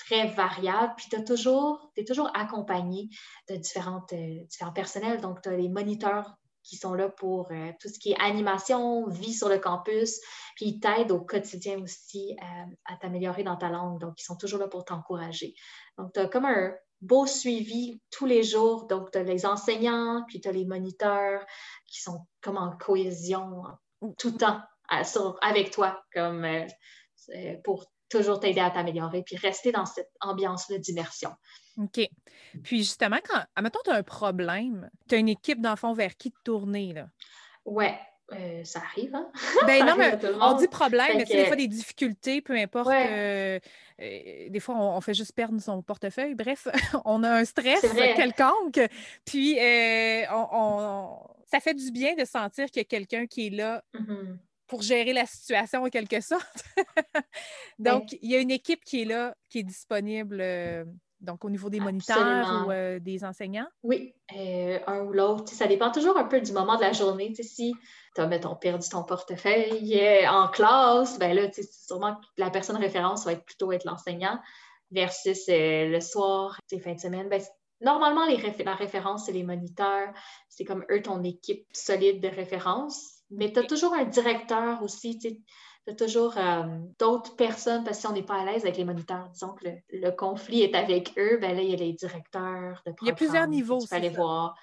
[0.00, 0.94] très variable.
[0.96, 3.08] Puis tu es toujours, toujours accompagné
[3.48, 5.20] de différentes, euh, différents personnels.
[5.20, 9.08] Donc, tu as les moniteurs qui sont là pour euh, tout ce qui est animation,
[9.08, 10.20] vie sur le campus,
[10.56, 14.00] puis ils t'aident au quotidien aussi euh, à t'améliorer dans ta langue.
[14.00, 15.54] Donc, ils sont toujours là pour t'encourager.
[15.96, 18.86] Donc, tu as comme un beau suivi tous les jours.
[18.86, 21.44] Donc, tu as les enseignants, puis tu as les moniteurs
[21.86, 23.62] qui sont comme en cohésion
[24.18, 24.60] tout le temps
[25.40, 26.46] avec toi, comme
[27.64, 31.30] pour toujours t'aider à t'améliorer, puis rester dans cette ambiance d'immersion.
[31.76, 32.00] OK.
[32.64, 36.32] Puis justement, quand, admettons, tu as un problème, tu as une équipe d'enfants vers qui
[36.32, 37.06] te tourner, là?
[37.64, 37.98] Ouais.
[38.32, 39.28] Euh, ça arrive, hein?
[39.66, 42.88] Ben non, mais on dit problème, mais c'est des fois des difficultés, peu importe.
[42.88, 43.58] Euh,
[44.00, 46.34] euh, des fois, on, fait juste perdre son portefeuille.
[46.34, 46.68] Bref,
[47.04, 47.80] on a un stress
[48.16, 48.80] quelconque.
[49.24, 49.58] Puis,
[50.30, 51.18] on,
[51.50, 54.36] ça fait du bien de sentir qu'il y a quelqu'un qui est là mm-hmm
[54.70, 56.64] pour gérer la situation en quelque sorte.
[57.80, 60.40] donc, il y a une équipe qui est là, qui est disponible.
[61.20, 63.68] Euh, donc, au niveau des moniteurs ou euh, des enseignants?
[63.82, 65.52] Oui, euh, un ou l'autre.
[65.52, 67.34] Ça dépend toujours un peu du moment de la journée.
[67.34, 67.74] si
[68.14, 71.48] tu as, mettons, perdu ton portefeuille en classe, ben là,
[71.86, 74.38] sûrement que la personne référence va être plutôt être l'enseignant
[74.90, 77.28] versus le soir, fin de semaine.
[77.28, 77.40] Ben,
[77.80, 80.12] normalement, les la référence, c'est les moniteurs.
[80.48, 83.20] C'est comme eux, ton équipe solide de référence.
[83.30, 85.18] Mais tu as toujours un directeur aussi,
[85.94, 86.64] tu as toujours euh,
[86.98, 89.68] d'autres personnes, parce que si on n'est pas à l'aise avec les moniteurs, disons que
[89.90, 93.10] le, conflit est avec eux, ben là, il y a les directeurs de Il y
[93.10, 93.80] a plusieurs niveaux.
[93.80, 94.54] Tu peux aller voir,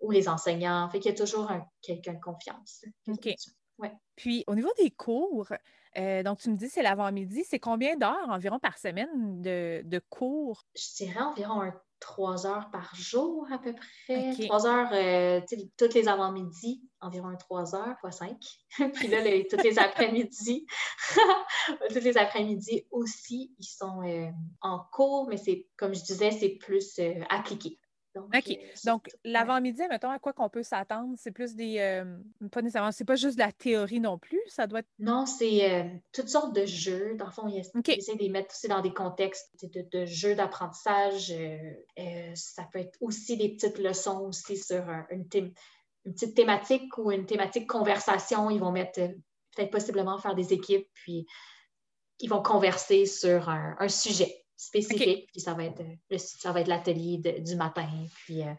[0.00, 0.88] ou les enseignants.
[0.90, 1.50] Fait qu'il y a toujours
[1.82, 2.84] quelqu'un de confiance.
[3.08, 3.34] OK.
[3.78, 3.92] Ouais.
[4.16, 5.48] Puis, au niveau des cours,
[5.96, 9.98] euh, donc tu me dis c'est l'avant-midi, c'est combien d'heures environ par semaine de, de
[10.10, 10.64] cours?
[10.76, 14.34] Je dirais environ un trois heures par jour à peu près.
[14.44, 15.40] Trois heures, euh,
[15.78, 18.36] toutes les avant-midi, environ trois heures, fois cinq.
[18.94, 20.66] Puis là, toutes les après-midi,
[21.88, 24.28] toutes les après-midi aussi, ils sont euh,
[24.60, 27.78] en cours, mais c'est, comme je disais, c'est plus euh, appliqué.
[28.14, 28.50] Donc, OK.
[28.50, 31.14] Euh, Donc, l'avant-midi, mettons, à quoi qu'on peut s'attendre?
[31.18, 31.78] C'est plus des.
[31.78, 32.16] Euh,
[32.52, 34.88] pas nécessairement, c'est pas juste de la théorie non plus, ça doit être.
[34.98, 37.16] Non, c'est euh, toutes sortes de jeux.
[37.16, 41.34] Dans le fond, il essaie de les mettre aussi dans des contextes de, jeux d'apprentissage.
[42.34, 47.26] ça peut être aussi des petites leçons aussi sur une, une petite thématique ou une
[47.26, 48.50] thématique conversation.
[48.50, 49.00] Ils vont mettre,
[49.56, 51.26] peut-être possiblement faire des équipes, puis
[52.20, 55.28] ils vont converser sur un sujet spécifique.
[55.32, 57.88] Puis ça va être, euh, ça va être l'atelier du matin.
[58.24, 58.52] Puis euh,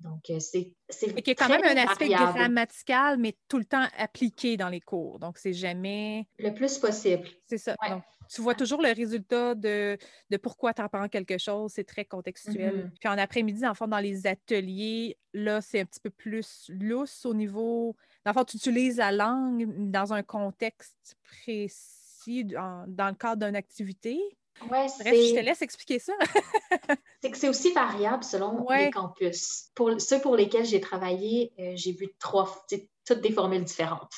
[0.00, 0.72] donc, euh, c'est.
[0.88, 4.80] c'est y a quand même un aspect grammatical, mais tout le temps appliqué dans les
[4.80, 5.18] cours.
[5.18, 6.26] Donc, c'est jamais.
[6.38, 7.26] Le plus possible.
[7.46, 7.74] C'est ça.
[7.88, 9.96] Donc, tu vois toujours le résultat de,
[10.30, 11.72] de pourquoi tu apprends quelque chose.
[11.74, 12.88] C'est très contextuel.
[12.88, 12.98] Mm-hmm.
[13.00, 17.24] Puis en après-midi, en fait, dans les ateliers, là, c'est un petit peu plus lousse
[17.24, 17.96] au niveau.
[18.24, 24.18] Dans le tu utilises la langue dans un contexte précis, dans le cadre d'une activité.
[24.62, 26.12] Ouais, Bref, je te laisse expliquer ça.
[27.22, 29.70] c'est que c'est aussi variable selon les campus.
[29.74, 32.66] Pour ceux pour lesquels j'ai travaillé, euh, j'ai vu trois,
[33.04, 34.12] toutes des formules différentes.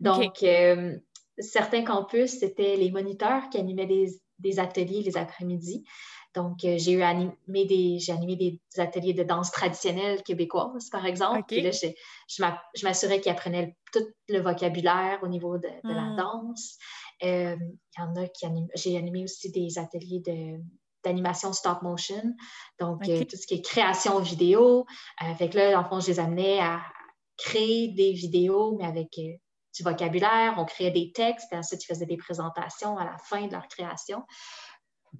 [0.00, 0.96] Donc, euh,
[1.38, 4.20] certains campus, c'était les moniteurs qui animaient des,
[4.58, 5.84] ateliers les après-midi.
[6.34, 11.06] Donc, euh, j'ai eu animé des, j'ai animé des ateliers de danse traditionnelle québécoise, par
[11.06, 11.42] exemple.
[11.48, 16.16] Puis là, je, m'assurais qu'ils apprenaient tout le vocabulaire au niveau de, la hmm.
[16.16, 16.76] danse.
[17.24, 18.68] Euh, il y en a qui animent.
[18.74, 20.62] J'ai animé aussi des ateliers de,
[21.02, 22.34] d'animation stop motion,
[22.78, 24.86] donc euh, tout ce qui est création vidéo.
[25.18, 26.82] Avec là, dans le fond, je les amenais à
[27.36, 29.18] créer des vidéos, mais avec
[29.82, 33.68] vocabulaire, on créait des textes, ensuite ils faisaient des présentations à la fin de leur
[33.68, 34.24] création.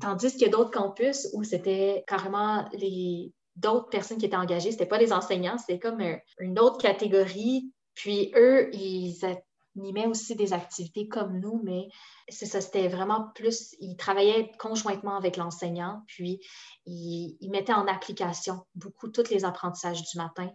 [0.01, 4.71] Tandis qu'il y a d'autres campus où c'était carrément les d'autres personnes qui étaient engagées,
[4.71, 6.01] c'était pas les enseignants, c'était comme
[6.39, 7.73] une autre catégorie.
[7.95, 9.19] Puis eux, ils
[9.77, 11.89] animaient aussi des activités comme nous, mais
[12.29, 16.41] c'est ça, c'était vraiment plus, ils travaillaient conjointement avec l'enseignant, puis
[16.87, 20.49] ils, ils, mettaient en application beaucoup tous les apprentissages du matin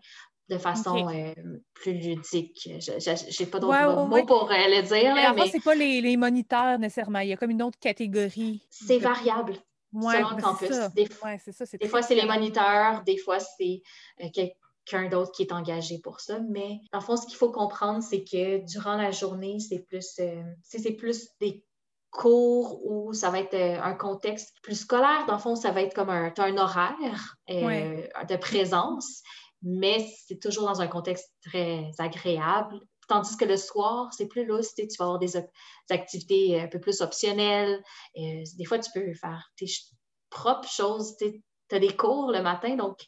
[0.49, 1.33] de façon euh,
[1.73, 2.69] plus ludique.
[2.79, 5.15] Je n'ai pas d'autres mots pour euh, le dire.
[5.15, 5.49] Mais, mais...
[5.49, 7.19] c'est pas les, les, moniteurs nécessairement.
[7.19, 8.61] Il y a comme une autre catégorie.
[8.69, 9.55] C'est variable
[9.93, 10.69] selon le campus.
[10.95, 11.07] Des,
[11.77, 13.81] des fois, c'est les moniteurs, des fois, c'est
[14.21, 16.39] euh, quelqu'un d'autre qui est engagé pour ça.
[16.49, 20.19] Mais en fond, ce qu'il faut comprendre, c'est que durant la journée, c'est plus,
[20.63, 21.63] c'est plus des
[22.09, 25.25] cours où ça va être un contexte plus scolaire.
[25.27, 29.23] Dans le fond, ça va être comme un, un horaire de présence
[29.63, 32.79] mais c'est toujours dans un contexte très agréable.
[33.07, 35.35] Tandis que le soir, c'est plus lousse, tu vas avoir des,
[35.89, 37.81] activités un peu plus optionnelles.
[38.17, 39.65] Euh, des fois, tu peux faire tes
[40.29, 41.15] propres choses.
[41.17, 43.05] Tu as des cours le matin, donc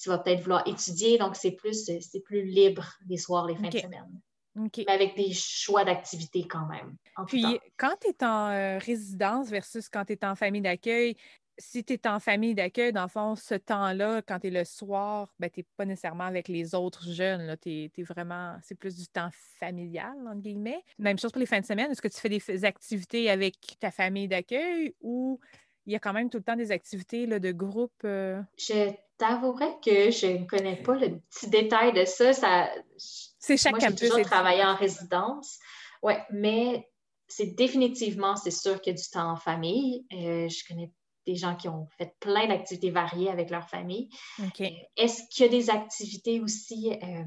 [0.00, 1.90] tu vas peut-être vouloir étudier, donc c'est plus,
[2.24, 4.20] plus libre les soirs, les fins de semaine.
[4.56, 6.96] Mais avec des choix d'activités quand même.
[7.26, 7.44] Puis,
[7.76, 11.16] quand tu es en euh, résidence versus quand tu es en famille d'accueil,
[11.58, 14.64] si tu es en famille d'accueil, dans le fond, ce temps-là, quand tu es le
[14.64, 17.56] soir, ben, tu n'es pas nécessairement avec les autres jeunes.
[17.62, 20.82] Tu es, vraiment, c'est plus du temps familial, entre guillemets.
[20.98, 21.90] Même chose pour les fins de semaine.
[21.90, 25.40] Est-ce que tu fais des activités avec ta famille d'accueil ou
[25.86, 27.92] il y a quand même tout le temps des activités là, de groupe?
[28.04, 28.40] Euh?
[28.58, 32.32] Je t'avouerais que je ne connais pas le petit détail de ça.
[32.32, 35.58] ça c'est chaque Moi, j'ai toujours travaillé en résidence.
[36.02, 36.88] Oui, mais
[37.28, 40.06] c'est définitivement, c'est sûr qu'il y a du temps en famille.
[40.12, 40.90] Euh, je connais
[41.26, 44.08] des gens qui ont fait plein d'activités variées avec leur famille.
[44.40, 47.24] Euh, est-ce qu'il y a des activités aussi euh,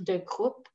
[0.00, 0.68] de groupe?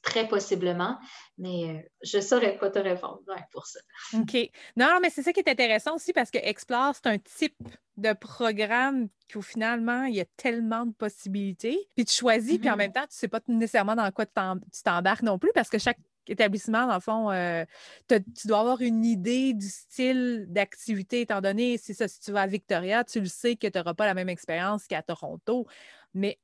[0.00, 0.96] Très possiblement,
[1.36, 3.20] mais euh, je ne saurais pas te répondre
[3.52, 3.80] pour ça.
[4.14, 4.36] OK.
[4.76, 7.56] Non, mais c'est ça qui est intéressant aussi parce que Explore, c'est un type
[7.96, 11.90] de programme où finalement, il y a tellement de possibilités.
[11.96, 12.78] Puis tu choisis, puis en mm-hmm.
[12.78, 15.78] même temps, tu ne sais pas nécessairement dans quoi tu t'embarques non plus parce que
[15.78, 15.98] chaque
[16.30, 17.64] établissement, dans le fond, euh,
[18.08, 22.42] tu dois avoir une idée du style d'activité, étant donné, si, ça, si tu vas
[22.42, 25.66] à Victoria, tu le sais que tu n'auras pas la même expérience qu'à Toronto.
[26.14, 26.38] Mais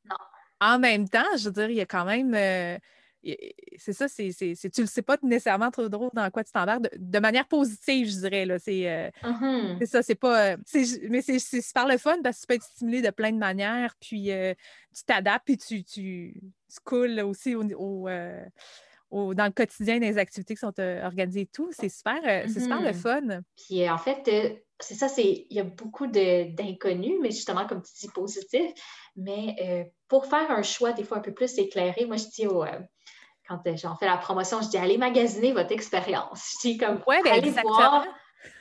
[0.60, 2.34] en même temps, je veux dire, il y a quand même.
[2.34, 2.78] Euh,
[3.78, 7.18] c'est ça, c'est, tu le sais pas nécessairement trop drôle dans quoi tu t'embarques, de,
[7.18, 8.44] manière positive, je dirais.
[8.44, 9.86] Là, c'est, euh, mm-hmm.
[9.86, 10.56] ça, c'est pas.
[11.08, 13.94] mais c'est, super le fun parce que tu peux être stimulé de plein de manières,
[13.98, 14.30] puis
[14.94, 16.34] tu t'adaptes, puis tu, tu,
[16.84, 18.08] coules aussi au,
[19.14, 21.70] dans le quotidien des activités qui sont euh, organisées et tout.
[21.72, 22.94] C'est super, euh, c'est super le mm-hmm.
[22.94, 23.40] fun.
[23.56, 27.82] Puis euh, en fait, c'est ça, c'est il y a beaucoup d'inconnus, mais justement, comme
[27.82, 28.72] tu dis, positif.
[29.16, 32.46] Mais pour faire un choix des fois un peu plus éclairé, moi je dis
[33.46, 36.56] quand j'en fais la promotion, je dis allez magasiner votre expérience.
[36.62, 38.04] Je dis comme ouais, ben, allez voir.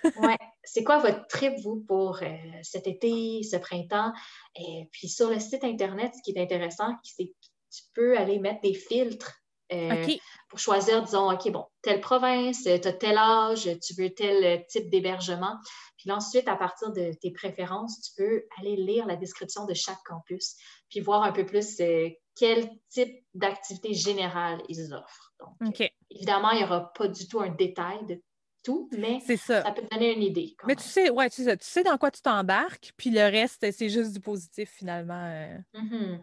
[0.03, 2.19] ouais, c'est quoi votre trip, vous, pour
[2.61, 4.13] cet été, ce printemps?
[4.55, 8.37] Et puis sur le site Internet, ce qui est intéressant, c'est que tu peux aller
[8.37, 9.42] mettre des filtres
[9.73, 10.15] euh,
[10.49, 14.89] pour choisir, disons, OK, bon, telle province, tu as tel âge, tu veux tel type
[14.89, 15.57] d'hébergement.
[15.97, 20.01] Puis ensuite, à partir de tes préférences, tu peux aller lire la description de chaque
[20.05, 20.55] campus,
[20.89, 25.33] puis voir un peu plus euh, quel type d'activité générale ils offrent.
[25.39, 28.21] Donc, évidemment, il n'y aura pas du tout un détail de
[28.63, 29.61] tout, mais ça.
[29.71, 30.55] peut te donner une idée.
[30.65, 33.69] Mais tu sais, ouais, tu sais, tu sais dans quoi tu t'embarques, puis le reste,
[33.71, 35.59] c'est juste du positif finalement.
[35.73, 36.17] Mm.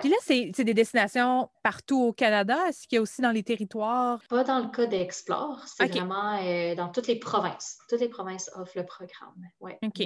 [0.00, 2.56] Puis là, c'est des destinations partout au Canada.
[2.68, 4.20] Est-ce qu'il y a aussi dans les territoires?
[4.28, 7.78] Pas dans le cas d'Explore, c'est vraiment euh, dans toutes les provinces.
[7.88, 9.34] Toutes les provinces offrent le programme.
[9.60, 10.02] Ouais, OK.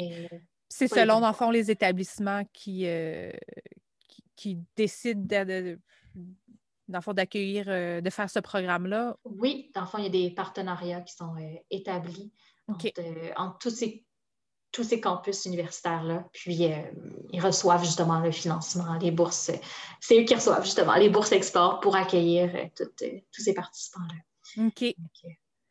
[0.68, 3.30] c'est selon, dans le fond, les établissements qui, euh,
[4.36, 5.78] qui, décident de
[6.92, 9.16] dans le fond, d'accueillir, euh, de faire ce programme-là?
[9.24, 12.32] Oui, dans le fond, il y a des partenariats qui sont euh, établis
[12.68, 14.04] entre, euh, tous, ces,
[14.70, 16.28] tous ces campus universitaires-là.
[16.32, 16.68] Puis,
[17.32, 19.50] ils reçoivent justement le financement, les bourses.
[20.00, 24.64] C'est eux qui reçoivent justement les bourses export pour accueillir tous ces participants-là.
[24.66, 24.94] OK.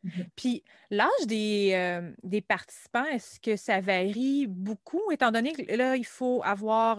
[0.04, 0.26] Mhm.
[0.34, 6.04] Puis l'âge des, des, participants, est-ce que ça varie beaucoup, étant donné que là, il
[6.04, 6.98] faut avoir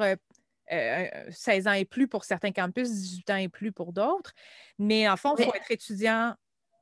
[0.70, 4.34] 16 ans et plus pour certains campus, 18 ans et plus pour d'autres.
[4.80, 6.36] Mais en fond, il faut être étudiant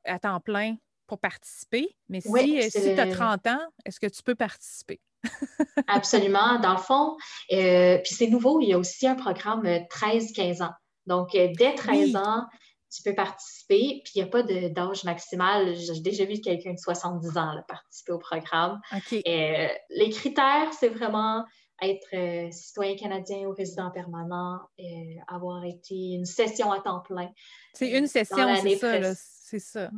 [0.04, 4.22] à temps plein pour participer, mais si, si tu as 30 ans, est-ce que tu
[4.22, 5.00] peux participer?
[5.86, 6.58] Absolument.
[6.60, 7.16] Dans le fond,
[7.52, 10.72] euh, puis c'est nouveau, il y a aussi un programme 13-15 ans.
[11.06, 12.46] Donc, dès 13 ans,
[12.94, 15.74] tu peux participer, puis il n'y a pas d'âge maximal.
[15.74, 18.80] J'ai déjà vu quelqu'un de 70 ans participer au programme.
[19.10, 21.44] les critères, c'est vraiment
[21.80, 24.84] être euh, citoyen canadien ou résident permanent, euh,
[25.28, 27.30] avoir été une session à temps plein.
[27.74, 29.90] C'est une session, c'est ça, c'est ça.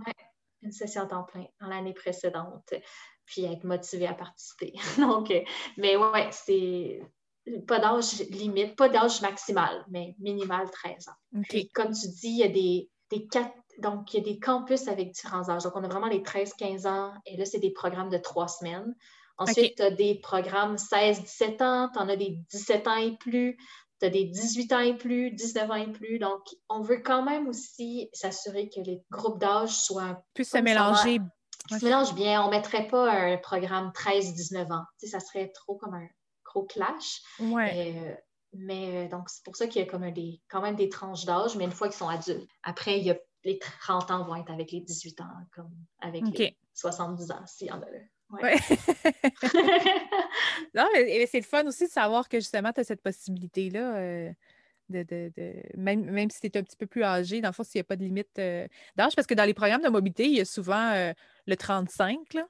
[0.63, 2.73] une session à temps plein dans l'année précédente,
[3.27, 4.73] puis être motivé à participer.
[4.99, 5.41] Donc, euh,
[5.77, 7.01] mais ouais, c'est
[7.67, 11.41] pas d'âge limite, pas d'âge maximal, mais minimal 13 ans.
[11.49, 14.39] Puis, comme tu dis, il y a des, des quatre donc, il y a des
[14.39, 15.65] campus avec différents âges.
[15.65, 18.95] Donc, on a vraiment les 13-15 ans, et là, c'est des programmes de trois semaines.
[19.39, 23.57] Ensuite, tu as des programmes 16-17 ans, tu en as des 17 ans et plus,
[24.01, 26.19] tu as des 18 ans et plus, 19 ans et plus.
[26.19, 30.23] Donc, on veut quand même aussi s'assurer que les groupes d'âge soient...
[30.35, 31.21] Puissent se mélanger.
[31.69, 32.43] se mélangent bien.
[32.43, 34.85] On ne mettrait pas un programme 13-19 ans.
[34.99, 36.07] Tu sais, ça serait trop comme un
[36.45, 37.21] gros clash.
[37.41, 37.97] Ouais.
[37.97, 38.15] Euh,
[38.53, 41.25] mais euh, donc, c'est pour ça qu'il y a comme des, quand même des tranches
[41.25, 42.49] d'âge, mais une fois qu'ils sont adultes.
[42.63, 45.71] Après, il y a, les 30 ans vont être avec les 18 ans, comme
[46.01, 47.99] avec les 70 ans, s'il y en a là.
[48.43, 48.57] Ouais.
[50.75, 53.97] non, mais, c'est le fun aussi de savoir que justement, tu as cette possibilité-là.
[53.97, 54.33] Euh,
[54.91, 55.33] de,
[55.77, 57.83] même, même si tu es un petit peu plus âgé, dans le fond, s'il n'y
[57.83, 58.67] a pas de limite euh,
[58.97, 61.13] d'âge, parce que dans les programmes de mobilité, il y a souvent euh,
[61.47, 62.35] le 35.
[62.35, 62.47] Là.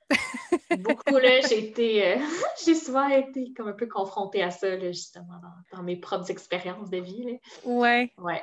[0.78, 2.18] Beaucoup, là, j'ai été,
[2.64, 5.40] j'ai souvent été comme un peu confrontée à ça, justement,
[5.72, 7.38] dans, mes propres expériences de vie.
[7.64, 8.12] Oui.
[8.18, 8.42] Ouais.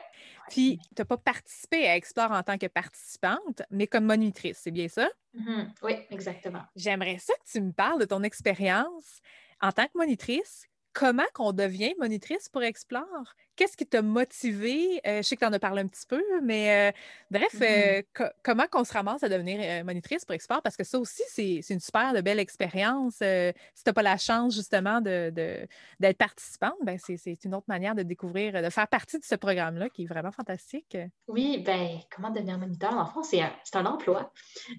[0.50, 4.72] Puis, tu n'as pas participé à Explore en tant que participante, mais comme monitrice, c'est
[4.72, 5.08] bien ça?
[5.36, 5.68] Mm-hmm.
[5.84, 6.64] Oui, exactement.
[6.76, 9.22] J'aimerais ça que tu me parles de ton expérience
[9.62, 10.68] en tant que monitrice.
[10.94, 13.36] Comment qu'on devient monitrice pour Explore?
[13.62, 15.00] Qu'est-ce qui t'a motivé?
[15.06, 16.92] Euh, je sais que tu en as parlé un petit peu, mais euh,
[17.30, 18.04] bref, mm-hmm.
[18.20, 20.64] euh, comment qu'on se ramasse à devenir monitrice pour export?
[20.64, 23.18] Parce que ça aussi, c'est une super de belle expérience.
[23.18, 27.94] si tu n'as pas la chance, justement, d'être de, participante, ben c'est une autre manière
[27.94, 30.98] de découvrir, de faire partie de ce programme-là qui est vraiment fantastique.
[31.28, 32.98] Oui, ben comment devenir moniteur?
[32.98, 34.34] En France, c'est un, emploi.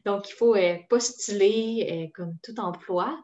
[0.05, 0.57] Donc, il faut
[0.89, 3.17] postuler comme tout emploi.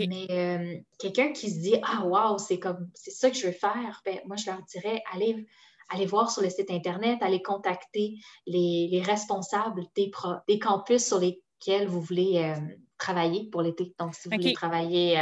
[0.00, 4.02] Mais quelqu'un qui se dit Ah, wow, c'est comme c'est ça que je veux faire,
[4.04, 8.14] ben, moi, je leur dirais aller voir sur le site Internet, aller contacter
[8.46, 10.10] les, responsables des,
[10.48, 12.60] des, campus sur lesquels vous voulez euh,
[12.98, 13.94] travailler pour l'été.
[13.98, 15.18] Donc, si vous voulez travailler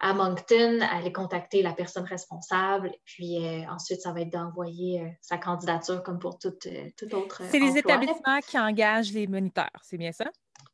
[0.00, 2.90] à, Moncton, aller contacter la personne responsable.
[3.04, 6.54] Puis euh, ensuite, ça va être d'envoyer euh, sa candidature comme pour tout,
[6.96, 7.42] tout autre.
[7.50, 10.24] C'est les établissements qui engagent les moniteurs, c'est bien ça?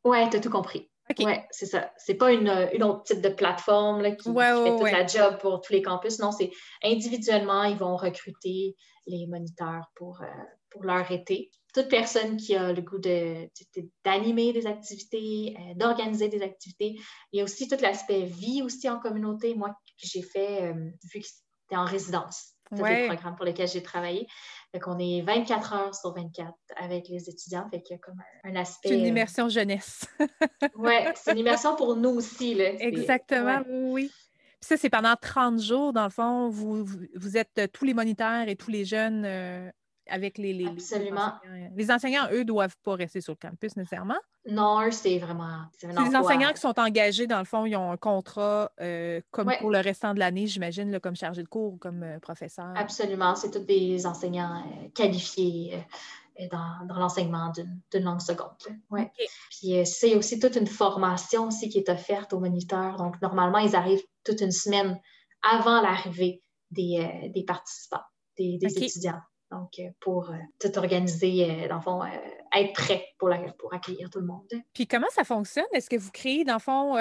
[0.05, 0.89] Oui, tu as tout compris.
[1.19, 1.93] Oui, c'est ça.
[1.97, 2.49] C'est pas une,
[2.83, 6.19] autre type de plateforme là, qui, fait toute la job pour tous les campus.
[6.19, 6.51] Non, c'est
[6.83, 10.27] individuellement, ils vont recruter les moniteurs pour, euh,
[10.71, 11.51] pour leur été.
[11.73, 16.97] Toute personne qui a le goût d'animer des activités, euh, d'organiser des activités.
[17.33, 19.55] Il y a aussi tout l'aspect vie aussi en communauté.
[19.55, 23.83] Moi, j'ai fait, euh, vu que c'était en résidence, tous les programmes pour lesquels j'ai
[23.83, 24.27] travaillé.
[24.73, 27.69] Fait qu'on est 24 heures sur 24 avec les étudiants.
[27.71, 28.89] Fait qu'il y a comme un, aspect.
[28.89, 30.07] C'est une euh, immersion jeunesse.
[30.77, 32.55] oui, c'est une immersion pour nous aussi.
[32.55, 32.73] Là.
[32.81, 34.11] Exactement, oui.
[34.61, 38.49] Puis ça, c'est pendant 30 jours, dans le fond, vous, vous, êtes tous les moniteurs
[38.49, 39.71] et tous les jeunes euh,
[40.09, 41.33] avec les, les, Absolument.
[41.75, 42.29] Les enseignants.
[42.33, 44.19] eux, ne doivent pas rester sur le campus nécessairement.
[44.49, 45.63] Non, c'est vraiment.
[45.77, 49.53] C'est les enseignants qui sont engagés, dans le fond, ils ont un contrat euh, comme
[49.61, 52.73] pour le restant de l'année, j'imagine, comme chargé de cours ou comme euh, professeur.
[52.77, 53.35] Absolument.
[53.35, 55.85] C'est tous des enseignants euh, qualifiés
[56.51, 57.53] dans, l'enseignement
[57.91, 58.51] d'une langue seconde.
[58.91, 59.11] Ouais.
[59.51, 62.97] Puis c'est aussi toute une formation aussi qui est offerte aux moniteurs.
[62.97, 65.01] Donc, normalement, ils arrivent toute une semaine
[65.43, 68.03] avant l'arrivée des, des participants,
[68.37, 69.21] des, étudiants.
[69.53, 74.11] Donc, euh, pour euh, tout organiser, euh, dans le fond, être prêt pour, pour accueillir
[74.11, 74.49] tout le monde.
[74.73, 75.67] Puis comment ça fonctionne?
[75.73, 76.97] Est-ce que vous créez, dans le fond,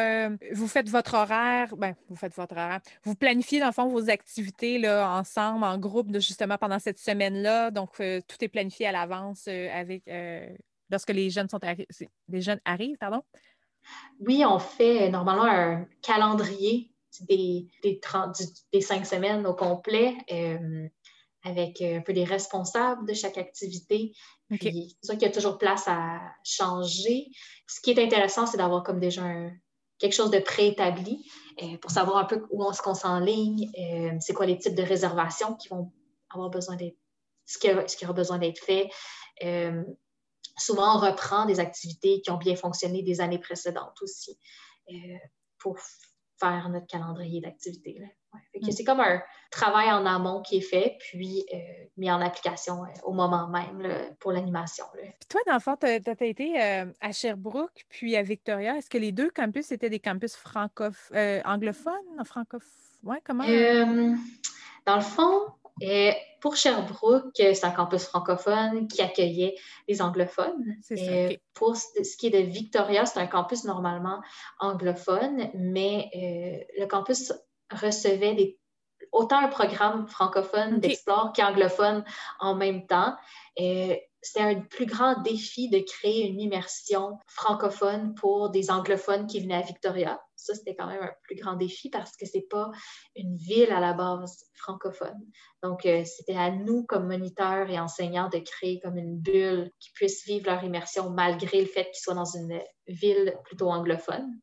[0.53, 4.09] vous faites votre horaire, ben, vous faites votre horaire, vous planifiez, dans le fond, vos
[4.09, 7.71] activités là, ensemble, en groupe, justement, pendant cette semaine-là?
[7.71, 10.03] Donc, tout est planifié à l'avance avec
[10.91, 11.59] lorsque les jeunes sont
[12.27, 13.23] les jeunes arrivent, pardon?
[14.19, 18.41] Oui, on fait normalement un calendrier des, des, 30,
[18.73, 20.15] des cinq semaines au complet
[21.45, 24.13] avec euh, un peu les responsables de chaque activité.
[24.49, 27.27] C'est sûr qu'il y a toujours place à changer.
[27.67, 29.23] Ce qui est intéressant, c'est d'avoir comme déjà
[29.99, 31.23] quelque chose de préétabli
[31.61, 34.83] euh, pour savoir un peu où est-ce qu'on s'enligne, euh, c'est quoi les types de
[34.83, 35.93] réservations qui vont
[36.31, 36.97] avoir besoin d'être,
[37.45, 38.89] ce qui, ce qui aura besoin d'être fait.
[40.57, 44.37] souvent, on reprend des activités qui ont bien fonctionné des années précédentes aussi
[45.59, 45.77] pour
[46.39, 48.01] faire notre calendrier d'activités.
[48.59, 48.71] Mm.
[48.71, 49.21] C'est comme un
[49.55, 51.57] travail en amont qui est fait, puis euh,
[51.97, 53.87] mis en application euh, au moment même
[54.19, 54.85] pour l'animation.
[54.93, 58.75] Puis toi, dans le fond, tu as, été euh, à Sherbrooke, puis à Victoria.
[58.75, 60.35] Est-ce que les deux campus étaient des campus
[61.45, 61.93] anglophones,
[62.25, 62.69] francophones?
[63.03, 63.45] Ouais, comment?
[64.85, 65.41] dans le fond,
[66.41, 69.55] pour Sherbrooke, c'est un campus francophone qui accueillait
[69.87, 70.77] les anglophones.
[70.91, 74.21] Et Pour ce qui est de Victoria, c'est un campus normalement
[74.59, 76.09] anglophone, mais
[76.77, 77.31] le campus
[77.71, 78.59] recevait des,
[79.11, 82.03] autant un programme francophone d'Explore qu'anglophone
[82.39, 83.15] en même temps.
[84.25, 89.53] C'était un plus grand défi de créer une immersion francophone pour des anglophones qui venaient
[89.53, 90.19] à Victoria.
[90.35, 92.71] Ça, c'était quand même un plus grand défi parce que c'est pas
[93.15, 95.19] une ville à la base francophone.
[95.61, 99.91] Donc, euh, c'était à nous, comme moniteurs et enseignants, de créer comme une bulle qui
[99.91, 104.39] puisse vivre leur immersion malgré le fait qu'ils soient dans une ville plutôt anglophone.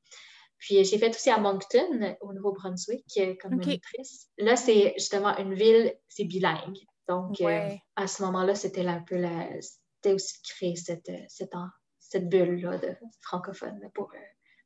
[0.63, 4.29] Puis j'ai fait aussi à Moncton, au Nouveau-Brunswick, euh, comme monitrice.
[4.39, 6.79] Là, c'est justement une ville, c'est bilingue.
[7.09, 9.49] Donc, euh, à ce moment-là, c'était un peu la.
[9.61, 11.53] C'était aussi de créer cette, euh, cette,
[11.99, 14.13] cette bulle-là de francophone pour,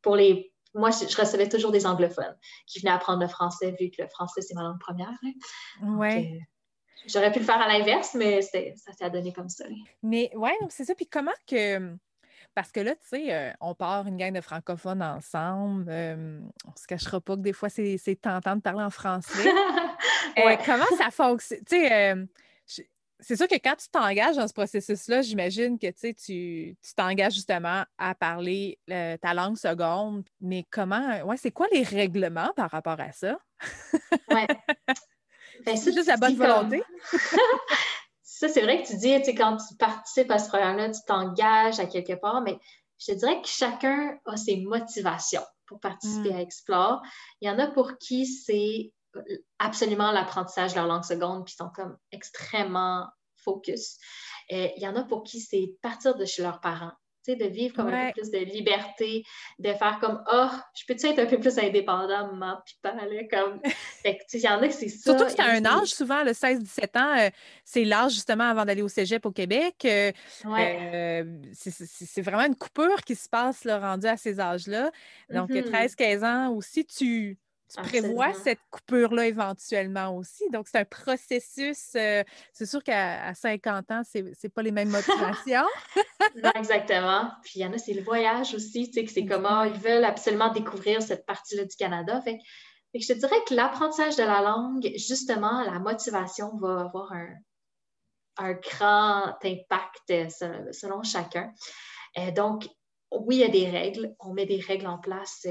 [0.02, 0.52] pour les.
[0.74, 2.36] Moi, je, recevais toujours des anglophones
[2.66, 5.14] qui venaient apprendre le français, vu que le français, c'est ma langue première.
[5.82, 6.38] Oui.
[7.06, 8.58] J'aurais pu le faire à l'inverse, mais ça
[8.92, 9.64] s'est donné comme ça.
[10.02, 10.94] Mais oui, c'est ça.
[10.94, 11.96] Puis comment que
[12.56, 15.84] parce que là, tu sais, euh, on part une gang de francophones ensemble.
[15.90, 19.48] Euh, on ne se cachera pas que des fois, c'est tentant de parler en français.
[20.38, 21.60] Euh, comment ça fonctionne?
[21.64, 22.14] Tu sais,
[23.20, 28.14] c'est sûr que quand tu t'engages dans ce processus-là, j'imagine que tu t'engages justement à
[28.14, 30.24] parler ta langue seconde.
[30.42, 33.38] Mais comment, ouais, c'est quoi les règlements par rapport à ça?
[34.30, 34.42] Oui.
[35.64, 36.82] Ben, c'est juste la bonne volonté?
[38.36, 41.00] ça, c'est vrai que tu dis, tu sais, quand tu participes à ce programme-là, tu
[41.06, 42.58] t'engages à quelque part, mais
[42.98, 46.36] je te dirais que chacun a ses motivations pour participer mm.
[46.36, 47.02] à Explore.
[47.40, 49.22] Il y en a pour qui c'est euh,
[49.58, 53.08] absolument l'apprentissage de leur langue seconde, puis ils sont comme extrêmement
[53.38, 53.96] focus.
[54.50, 56.92] il y en a pour qui c'est partir de chez leurs parents
[57.34, 59.24] de vivre comme un peu plus de liberté,
[59.58, 63.60] de faire comme oh, je peux-tu être un peu plus indépendant, maman, puis parler comme.
[64.02, 65.10] Fait il y en a que c'est ça.
[65.10, 67.30] Surtout que c'est un âge, souvent, le 16-17 ans, euh,
[67.64, 69.74] c'est l'âge justement avant d'aller au cégep au Québec.
[69.84, 70.12] Euh,
[70.46, 74.90] euh, c'est vraiment une coupure qui se passe là, rendu à ces âges-là.
[75.30, 76.24] Donc, 13-15 mm-hmm.
[76.24, 77.38] ans aussi, tu
[77.68, 80.44] tu prévois cette coupure-là éventuellement aussi?
[80.50, 81.94] Donc, c'est un processus.
[81.96, 85.66] Euh, c'est sûr qu'à 50 ans, ce n'est pas les mêmes motivations.
[86.42, 87.30] non, exactement.
[87.42, 89.78] Puis il y en a, c'est le voyage aussi, tu sais, que c'est comment ils
[89.78, 92.20] veulent absolument découvrir cette partie-là du Canada.
[92.22, 92.38] Fait,
[92.94, 97.28] que je te dirais que l'apprentissage de la langue, justement, la motivation va avoir un,
[98.38, 100.28] grand impact euh,
[100.72, 101.52] selon chacun.
[102.18, 102.68] Euh, donc,
[103.10, 104.14] oui, il y a des règles.
[104.20, 105.46] On met des règles en place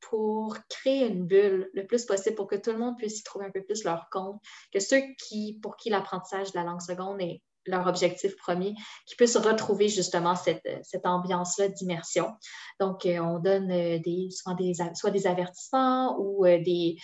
[0.00, 3.46] pour créer une bulle le plus possible pour que tout le monde puisse y trouver
[3.46, 4.40] un peu plus leur compte,
[4.72, 8.74] que ceux qui, pour qui l'apprentissage de la langue seconde est leur objectif premier,
[9.06, 12.32] qui puissent retrouver justement cette, cette ambiance-là d'immersion.
[12.78, 16.96] Donc, euh, on donne euh, des, soit, des, soit des avertissements ou euh, des,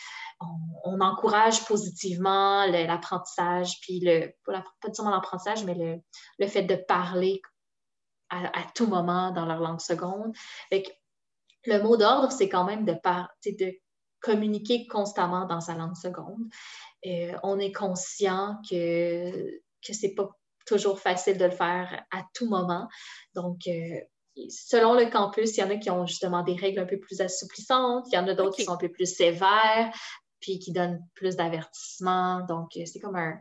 [0.84, 6.00] on, encourage positivement l'apprentissage, puis le, pas seulement l'apprentissage, mais le,
[6.38, 7.40] le, fait de parler
[8.30, 10.32] à, tout moment dans leur langue seconde.
[11.66, 13.72] Le mot d'ordre, c'est quand même de, de
[14.20, 16.48] communiquer constamment dans sa langue seconde.
[17.06, 20.28] Euh, on est conscient que, ce n'est pas
[20.66, 22.88] toujours facile de le faire à tout moment.
[23.34, 24.00] Donc, euh,
[24.48, 27.20] selon le campus, il y en a qui ont justement des règles un peu plus
[27.20, 29.92] assouplissantes, il y en a d'autres qui sont un peu plus sévères,
[30.40, 32.44] puis qui donnent plus d'avertissements.
[32.46, 33.38] Donc, euh, c'est comme un,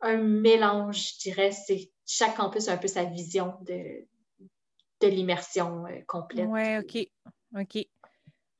[0.00, 1.52] un mélange, je dirais.
[1.52, 4.06] C'est, chaque campus a un peu sa vision de,
[5.04, 6.46] de l'immersion euh, complète.
[6.48, 7.08] Oui, OK.
[7.60, 7.86] OK.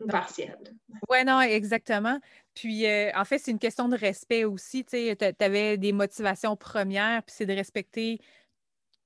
[0.09, 0.75] Partielle.
[1.09, 2.19] Oui, non, exactement.
[2.53, 4.85] Puis, euh, en fait, c'est une question de respect aussi.
[4.85, 8.21] Tu avais des motivations premières, puis c'est de respecter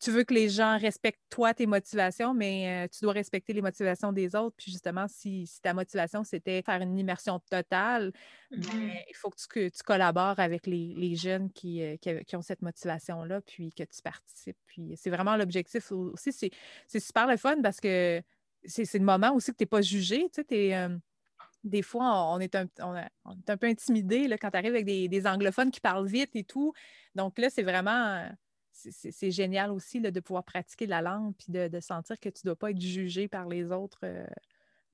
[0.00, 3.62] tu veux que les gens respectent toi, tes motivations, mais euh, tu dois respecter les
[3.62, 4.54] motivations des autres.
[4.56, 8.12] Puis justement, si, ta motivation, c'était faire une immersion totale,
[8.50, 9.04] ben, mm-hmm.
[9.08, 13.82] il faut que tu, collabores avec les, jeunes euh, qui, ont cette motivation-là, puis que
[13.82, 14.58] tu participes.
[14.66, 16.32] Puis c'est vraiment l'objectif aussi.
[16.32, 18.22] C'est super le fun parce que
[18.64, 20.28] c'est le moment aussi que tu n'es pas jugé.
[20.32, 20.96] Tu sais, euh,
[21.64, 25.72] des fois, on est un, un peu intimidé quand tu arrives avec des, des, anglophones
[25.72, 26.72] qui parlent vite et tout.
[27.16, 28.28] Donc là, c'est vraiment
[28.90, 32.56] c'est génial aussi de pouvoir pratiquer la langue puis de, sentir que tu ne dois
[32.56, 34.26] pas être jugé par les autres euh,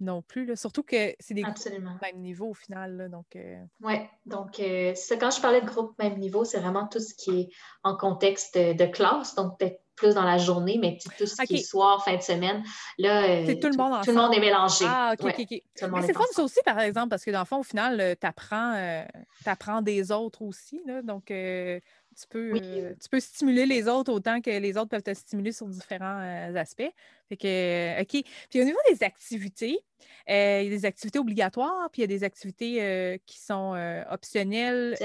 [0.00, 0.56] non plus.
[0.56, 1.56] Surtout que c'est des groupes
[2.02, 3.08] même niveau au final.
[3.10, 3.94] donc, euh, Oui,
[4.26, 7.48] donc euh, quand je parlais de groupe même niveau, c'est vraiment tout ce qui est
[7.82, 9.34] en contexte de classe.
[9.34, 9.58] Donc,
[9.96, 12.64] plus dans la journée, mais tout ce qui est soir, fin de semaine,
[12.98, 14.84] là, tout, le monde tout le monde est mélangé.
[14.88, 15.90] Ah, OK, OK, OK.
[15.92, 18.26] Mais c'est fun, ça aussi, par exemple, parce que dans le fond, au final, tu
[18.26, 19.04] apprends,
[19.46, 20.82] apprends, des autres aussi.
[21.04, 21.30] Donc,
[22.14, 25.66] tu peux, tu peux stimuler les autres autant que les autres peuvent te stimuler sur
[25.66, 26.20] différents
[26.54, 26.92] aspects.
[27.28, 28.24] Fait que, OK.
[28.50, 29.78] Puis au niveau des activités,
[30.28, 33.74] il y a des activités obligatoires, puis il y a des activités qui sont
[34.10, 34.96] optionnelles.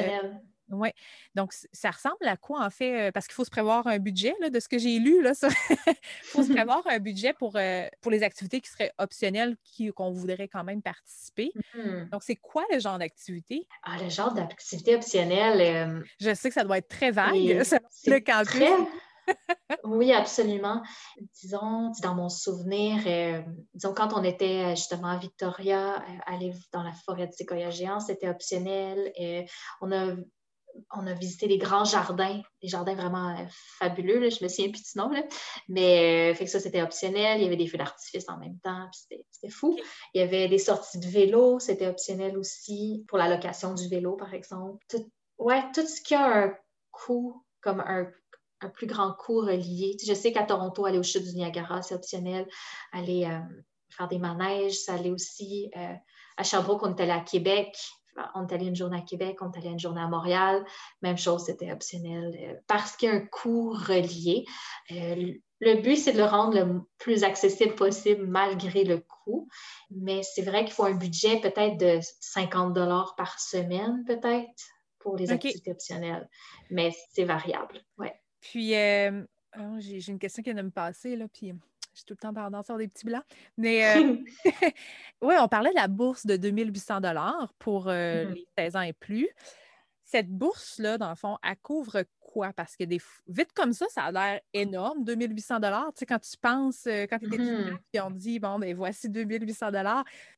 [0.71, 0.89] Oui.
[1.35, 3.07] Donc, ça ressemble à quoi, en fait?
[3.07, 5.31] Euh, parce qu'il faut se prévoir un budget, là, de ce que j'ai lu, là,
[5.41, 5.49] Il
[6.23, 9.55] faut se prévoir un budget pour, euh, pour les activités qui seraient optionnelles,
[9.95, 11.51] qu'on voudrait quand même participer.
[11.75, 13.67] Mmh Donc, c'est quoi le genre d'activité?
[13.83, 15.61] Ah, le genre d'activité optionnelle.
[15.61, 17.33] Euh, Je sais que ça doit être très vague,
[18.05, 18.87] le campus.
[19.83, 20.81] oui, absolument.
[21.41, 22.97] Disons, dans mon souvenir,
[23.73, 28.27] disons, quand on était justement à Victoria, aller dans la forêt de séquoia géant, c'était
[28.27, 29.11] optionnel.
[29.15, 29.45] Et
[29.81, 30.15] on a
[30.91, 33.45] on a visité des grands jardins, des jardins vraiment euh,
[33.77, 35.11] fabuleux, je me souviens plus du nom,
[35.67, 37.39] mais euh, fait que ça, c'était optionnel.
[37.39, 39.77] Il y avait des feux d'artifice en même temps, c'était fou.
[40.13, 44.15] Il y avait des sorties de vélo, c'était optionnel aussi, pour la location du vélo,
[44.15, 44.83] par exemple.
[44.89, 46.53] Tout, ouais, tout ce qui a un
[46.91, 48.07] coût, comme un,
[48.73, 49.95] plus grand coût relié.
[50.05, 52.45] je sais qu'à Toronto, aller au chute du Niagara, c'est optionnel.
[52.91, 53.39] Aller euh,
[53.89, 55.71] faire des manèges, ça allait aussi.
[56.35, 57.77] à Sherbrooke, on est allé à Québec,
[58.35, 60.65] on est allé une journée à Québec, on est allé une journée à Montréal.
[61.01, 64.45] Même chose, c'était optionnel euh, parce qu'il y a un coût relié.
[64.91, 69.47] Euh, le but, c'est de le rendre le plus accessible possible malgré le coût.
[69.91, 74.49] Mais c'est vrai qu'il faut un budget peut-être de 50 dollars par semaine, peut-être,
[74.99, 76.29] pour les activités optionnelles.
[76.69, 77.81] Mais c'est variable.
[77.97, 78.13] Ouais.
[78.39, 79.23] Puis, euh,
[79.57, 81.53] oh, j'ai une question qui vient de me passer, là, puis
[81.99, 83.23] j'ai tout le temps tendance à avoir des petits blancs.
[83.57, 84.15] Mais euh,
[85.21, 87.01] oui, on parlait de la bourse de 2800
[87.59, 89.29] pour euh, mmh les 16 ans et plus.
[90.03, 92.51] Cette bourse-là, dans le fond, elle couvre quoi?
[92.53, 96.37] Parce que des vite comme ça, ça a l'air énorme, 2800 Tu sais, quand tu
[96.41, 99.67] penses, euh, quand tu es étudiant, puis on dit, bon, ben voici 2800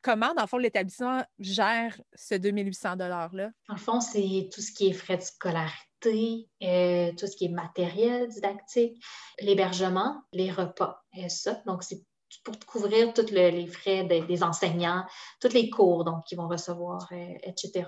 [0.02, 3.30] comment, dans le fond, l'établissement gère ce 2800 $-là?
[3.68, 7.46] Dans le fond, c'est tout ce qui est frais de scolarité, euh, tout ce qui
[7.46, 9.02] est matériel didactique,
[9.40, 11.62] l'hébergement, les repas, et ça.
[11.66, 12.04] Donc, c'est
[12.44, 15.04] pour couvrir tous les frais des, enseignants,
[15.42, 17.86] tous les cours qu'ils vont recevoir, euh, etc.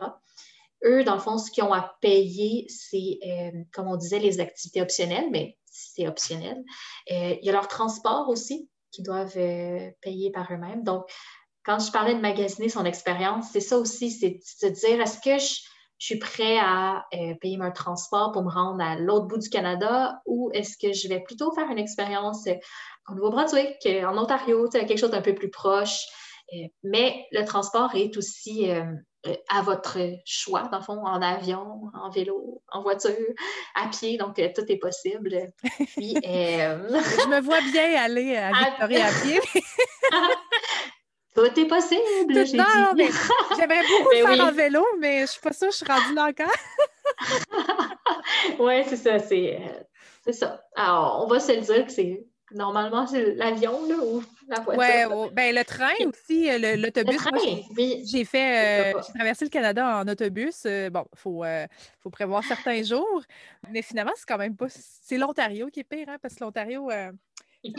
[0.86, 4.39] Eux, dans le fond, ce qu'ils ont à payer, c'est, euh, comme on disait, les
[4.39, 6.57] activités optionnelles, mais c'est optionnel.
[7.11, 10.84] Euh, il y a leur transport aussi qu'ils doivent euh, payer par eux-mêmes.
[10.84, 11.05] Donc,
[11.64, 15.20] quand je parlais de magasiner son expérience, c'est ça aussi, c'est de se dire, est-ce
[15.20, 15.61] que je,
[16.00, 17.06] suis prêt à
[17.41, 21.08] payer mon transport pour me rendre à l'autre bout du Canada ou est-ce que je
[21.08, 22.48] vais plutôt faire une expérience
[23.10, 26.06] au Nouveau-Brunswick, en Ontario, quelque chose d'un peu plus proche?
[26.84, 28.70] mais le transport est aussi
[29.50, 33.14] à votre choix, dans le fond, en avion, en vélo, en voiture,
[33.76, 35.52] à pied, donc euh, tout est possible.
[35.96, 39.39] Puis, euh, Je me vois bien aller à Victoria à, pied.
[41.36, 42.34] tout est possible.
[42.55, 43.09] Non, mais
[43.57, 45.91] j'aimerais beaucoup le faire en vélo, mais je ne suis pas sûre que je suis
[45.91, 46.53] rendue là encore.
[48.59, 49.84] oui, c'est ça, c'est, euh,
[50.25, 50.63] c'est ça.
[50.75, 55.11] Alors, on va se le dire que c'est Normalement, c'est l'avion ou la voiture.
[55.11, 57.19] Oui, ben, le train aussi, euh, l'autobus.
[58.05, 60.63] J'ai fait, euh, j'ai traversé le Canada en autobus.
[60.65, 61.43] Euh, bon, il faut,
[61.99, 63.23] faut, prévoir certains jours.
[63.71, 64.67] Mais finalement, c'est quand même pas.
[64.69, 66.89] C'est l'Ontario qui est pire, hein, parce que l'Ontario.
[67.64, 67.74] Il,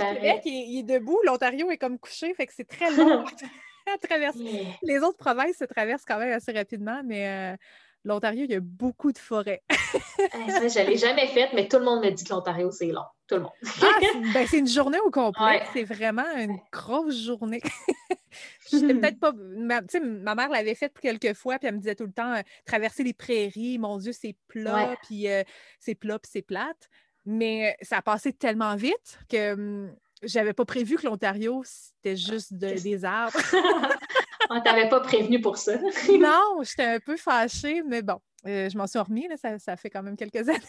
[0.44, 3.24] il, est debout, l'Ontario est comme couché, fait que c'est très long
[3.94, 4.66] à traverser.
[4.82, 7.56] Les autres provinces se traversent quand même assez rapidement, mais
[8.04, 9.62] l'Ontario, il y a beaucoup de forêts.
[10.18, 12.86] Eh, je ne l'ai jamais faite, mais tout le monde me dit que l'Ontario, c'est
[12.86, 13.04] long.
[13.28, 13.52] Tout le monde.
[13.82, 13.98] ah,
[14.32, 15.62] ben, c'est une journée au complet.
[15.72, 17.60] C'est vraiment une grosse journée.
[18.70, 19.32] peut-être pas.
[19.32, 22.42] Ma, ma mère l'avait faite quelques fois, puis elle me disait tout le temps euh,
[22.64, 25.42] traverser les prairies, mon Dieu, c'est plat, puis euh,
[25.80, 26.88] c'est plat, puis c'est plate.
[27.26, 32.16] Mais euh, ça a passé tellement vite que hum, j'avais pas prévu que l'Ontario, c'était
[32.16, 33.38] juste des arbres.
[34.50, 35.76] On t'avait pas prévenu pour ça.
[36.18, 40.02] non, j'étais un peu fâchée, mais bon, euh, je m'en suis remis, ça, fait quand
[40.02, 40.60] même quelques années.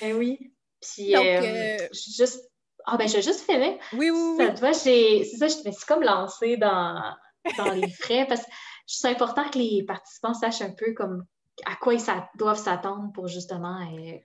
[0.00, 0.52] ben oui.
[0.80, 2.40] Puis, Donc, euh, euh, juste.
[2.84, 3.78] Ah, ben, j'ai juste fait.
[3.92, 4.56] Oui, oui, oui.
[4.56, 7.14] Ça, c'est ça, je me suis comme lancée dans,
[7.56, 8.50] dans les frais parce que
[8.86, 11.24] c'est important que les participants sachent un peu comme
[11.64, 12.02] à quoi ils
[12.34, 13.78] doivent s'attendre pour justement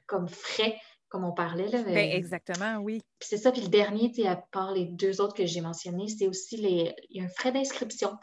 [0.07, 0.75] comme frais
[1.17, 1.67] comme on parlait.
[1.69, 3.01] Là, ben, exactement, oui.
[3.19, 3.51] c'est ça.
[3.51, 6.93] Puis le dernier, à part les deux autres que j'ai mentionnés, c'est aussi les...
[7.09, 8.15] il y a un frais d'inscription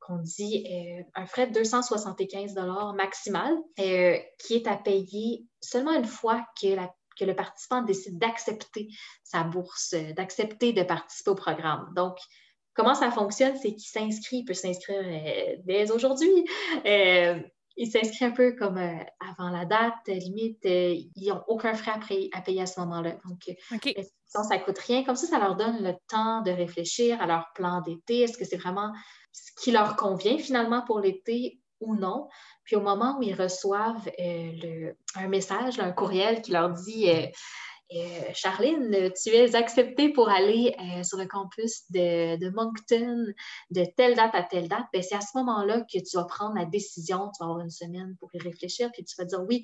[0.00, 2.54] qu'on dit euh, un frais de 275
[2.96, 6.76] maximal euh, qui est à payer seulement une fois que,
[7.18, 8.88] que le participant décide d'accepter
[9.22, 11.92] sa bourse, euh, d'accepter de participer au programme.
[11.94, 12.16] Donc,
[12.72, 13.54] comment ça fonctionne?
[13.58, 15.04] C'est qu'il s'inscrit, il peut s'inscrire
[15.64, 16.46] dès aujourd'hui
[17.80, 21.92] ils s'inscrivent un peu comme euh, avant la date, limite, euh, ils n'ont aucun frais
[22.32, 23.12] à, payer à ce moment-là.
[23.24, 25.02] Donc, l'inscription, ça ne coûte rien?
[25.02, 28.20] Comme ça, ça leur donne le temps de réfléchir à leur plan d'été.
[28.20, 28.92] Est-ce que c'est vraiment
[29.32, 32.28] ce qui leur convient finalement pour l'été ou non?
[32.64, 37.08] Puis au moment où ils reçoivent le, un message, un courriel qui leur dit
[37.92, 43.32] euh, Charline, tu es acceptée pour aller euh, sur le campus de, Moncton
[43.70, 44.86] de telle date à telle date.
[44.92, 47.30] Ben, c'est à ce moment-là que tu vas prendre la décision.
[47.34, 49.62] Tu vas avoir une semaine pour y réfléchir, puis tu vas dire oui,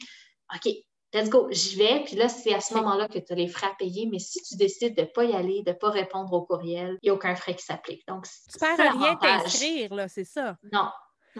[0.55, 0.73] OK,
[1.15, 2.03] let's go, j'y vais.
[2.05, 4.09] Puis là, c'est à ce moment-là que tu as les frais à payer.
[4.11, 6.99] Mais si tu décides de ne pas y aller, de ne pas répondre au courriel,
[7.03, 8.07] il n'y a aucun frais qui s'applique.
[8.09, 10.57] Donc, tu perds rien t'inscrire, là, c'est ça?
[10.73, 10.89] Non,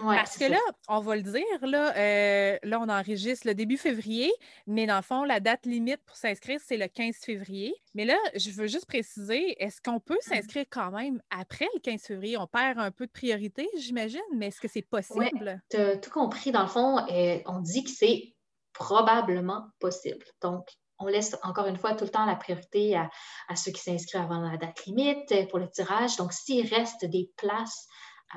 [0.01, 4.31] parce que là, on va le dire, là, euh, là, on enregistre le début février,
[4.65, 7.73] mais dans le fond, la date limite pour s'inscrire, c'est le 15 février.
[7.93, 10.29] Mais là, je veux juste préciser, est-ce qu'on peut mmh.
[10.29, 12.37] s'inscrire quand même après le 15 février?
[12.37, 15.61] On perd un peu de priorité, j'imagine, mais est-ce que c'est possible?
[15.69, 16.51] tu as tout compris.
[16.51, 18.35] Dans le fond, euh, on dit que c'est
[18.73, 20.25] probablement possible.
[20.41, 20.67] Donc,
[20.99, 23.09] on laisse encore une fois tout le temps la priorité à,
[23.49, 26.17] à ceux qui s'inscrivent avant la date limite pour le tirage.
[26.17, 27.87] Donc, s'il reste des places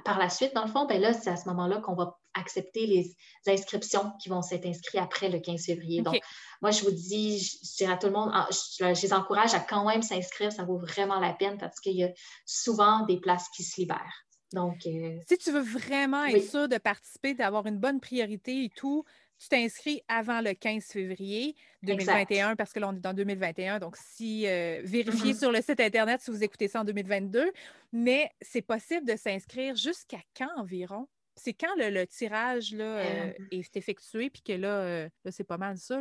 [0.05, 2.86] par la suite, dans le fond, ben là, c'est à ce moment-là qu'on va accepter
[2.86, 3.16] les
[3.47, 6.03] inscriptions qui vont s'être inscrites après le 15 février.
[6.03, 6.20] Donc,
[6.62, 9.61] moi, je vous dis, je, dirais à tout le monde, ah, je, les encourage à
[9.61, 12.11] quand même s'inscrire, ça vaut vraiment la peine parce qu'il y a
[12.47, 14.26] souvent des places qui se libèrent.
[14.53, 18.68] Donc, euh, si tu veux vraiment être sûr de participer, d'avoir une bonne priorité et
[18.68, 19.05] tout,
[19.41, 23.78] tu t'inscris avant le 15 février 2021 parce que là, on est dans 2021.
[23.78, 25.38] Donc, si euh, vérifiez mm-hmm.
[25.38, 27.51] sur le site Internet si vous écoutez ça en 2022.
[27.93, 31.09] Mais c'est possible de s'inscrire jusqu'à quand environ?
[31.36, 35.78] C'est quand le, tirage là, euh, est effectué, puis que là, là c'est pas mal
[35.78, 36.01] ça.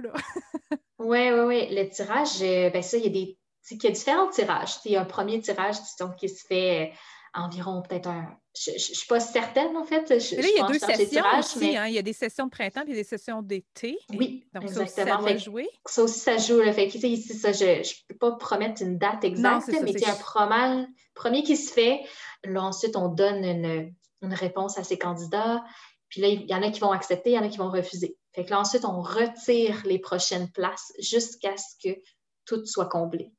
[1.00, 1.68] Oui, oui, oui.
[1.72, 3.38] Le tirage, ben ça, il y a des.
[3.72, 4.80] Il y a différents tirages.
[4.84, 5.78] Il y a un premier tirage
[6.20, 6.92] qui se fait
[7.34, 8.38] environ peut-être un.
[8.58, 10.10] Je ne suis pas certaine, en fait.
[10.10, 11.78] il y a deux sessions aussi.
[11.78, 11.86] Hein.
[11.88, 13.98] Il y a des sessions de printemps et des sessions d'été.
[14.10, 15.06] Oui, donc exactement.
[15.06, 15.70] Ça, aussi, ça jouer.
[15.86, 16.62] Ça aussi, ça joue.
[16.74, 20.18] Fait ici, ça, je ne peux pas promettre une date exacte, mais il y a
[20.40, 22.02] un premier qui se fait.
[22.44, 25.64] Là, ensuite, on donne une, une réponse à ces candidats.
[26.10, 27.70] Puis là, il y en a qui vont accepter, il y en a qui vont
[27.70, 28.18] refuser.
[28.34, 32.00] Fait que là, ensuite, on retire les prochaines places jusqu'à ce que
[32.46, 33.32] tout soit comblé.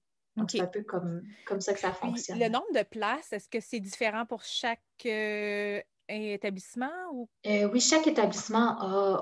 [0.49, 2.39] C'est un peu comme, comme ça que ça fonctionne.
[2.39, 6.91] le nombre de places, est-ce que c'est différent pour chaque euh, établissement?
[7.13, 7.29] Ou...
[7.47, 8.77] Euh, oui, chaque établissement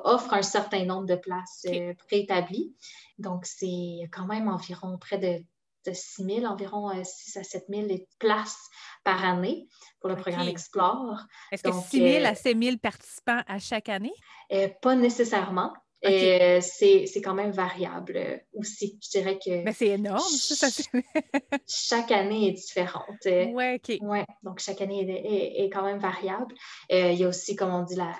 [0.04, 2.74] offre un certain nombre de places euh, préétablies.
[3.18, 5.44] Donc, c'est quand même environ près de,
[5.90, 7.86] de 6 000, environ 6 à 7 000
[8.18, 8.68] places
[9.04, 9.66] par année
[10.00, 11.24] pour le programme Explore.
[11.52, 14.12] Est-ce que 6 000 à 7 000 participants à chaque année?
[14.82, 15.72] pas nécessairement.
[16.02, 18.98] Et c'est quand même variable euh, aussi.
[19.02, 19.64] Je dirais que.
[19.64, 20.68] Mais c'est énorme, ça.
[21.66, 23.26] chaque année est différente.
[23.26, 23.98] Euh, oui, OK.
[24.02, 26.54] Ouais, donc chaque année est, est, quand même variable.
[26.92, 28.12] Euh, il y a aussi, comme on dit, la,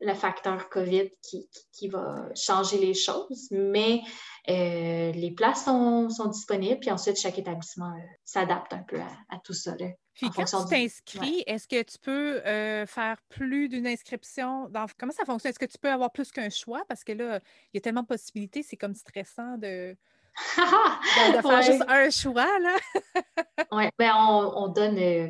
[0.00, 4.02] le facteur COVID qui, qui, va changer les choses, mais
[4.46, 7.92] les places sont, sont, disponibles, puis ensuite, chaque établissement
[8.24, 9.74] s'adapte un peu à, tout ça.
[9.78, 9.88] Là.
[10.16, 14.68] Puis quand tu t'inscris, est-ce que tu peux euh, faire plus d'une inscription?
[14.70, 14.86] Dans...
[14.98, 15.50] Comment ça fonctionne?
[15.50, 16.82] Est-ce que tu peux avoir plus qu'un choix?
[16.88, 17.40] Parce que là,
[17.72, 19.94] il y a tellement de possibilités, c'est comme stressant de,
[20.56, 22.48] de, faire juste un choix.
[22.60, 22.76] là.
[23.72, 25.28] oui, ben on, donne euh,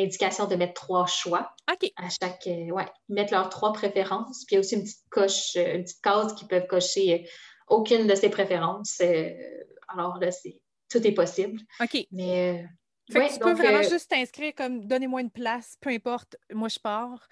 [0.00, 1.90] l'indication de mettre trois choix OK.
[1.96, 2.46] à chaque.
[2.46, 4.44] Euh, ouais, ils mettent leurs trois préférences.
[4.46, 7.28] Puis il y a aussi une petite coche, une petite case qui peuvent cocher
[7.68, 9.00] aucune de ces préférences.
[9.88, 11.60] alors là, c'est tout est possible.
[11.80, 12.06] OK.
[12.12, 12.66] Mais
[13.10, 16.78] fait tu peux vraiment euh, juste t'inscrire comme donnez-moi une place, peu importe, moi je
[16.78, 17.28] pars.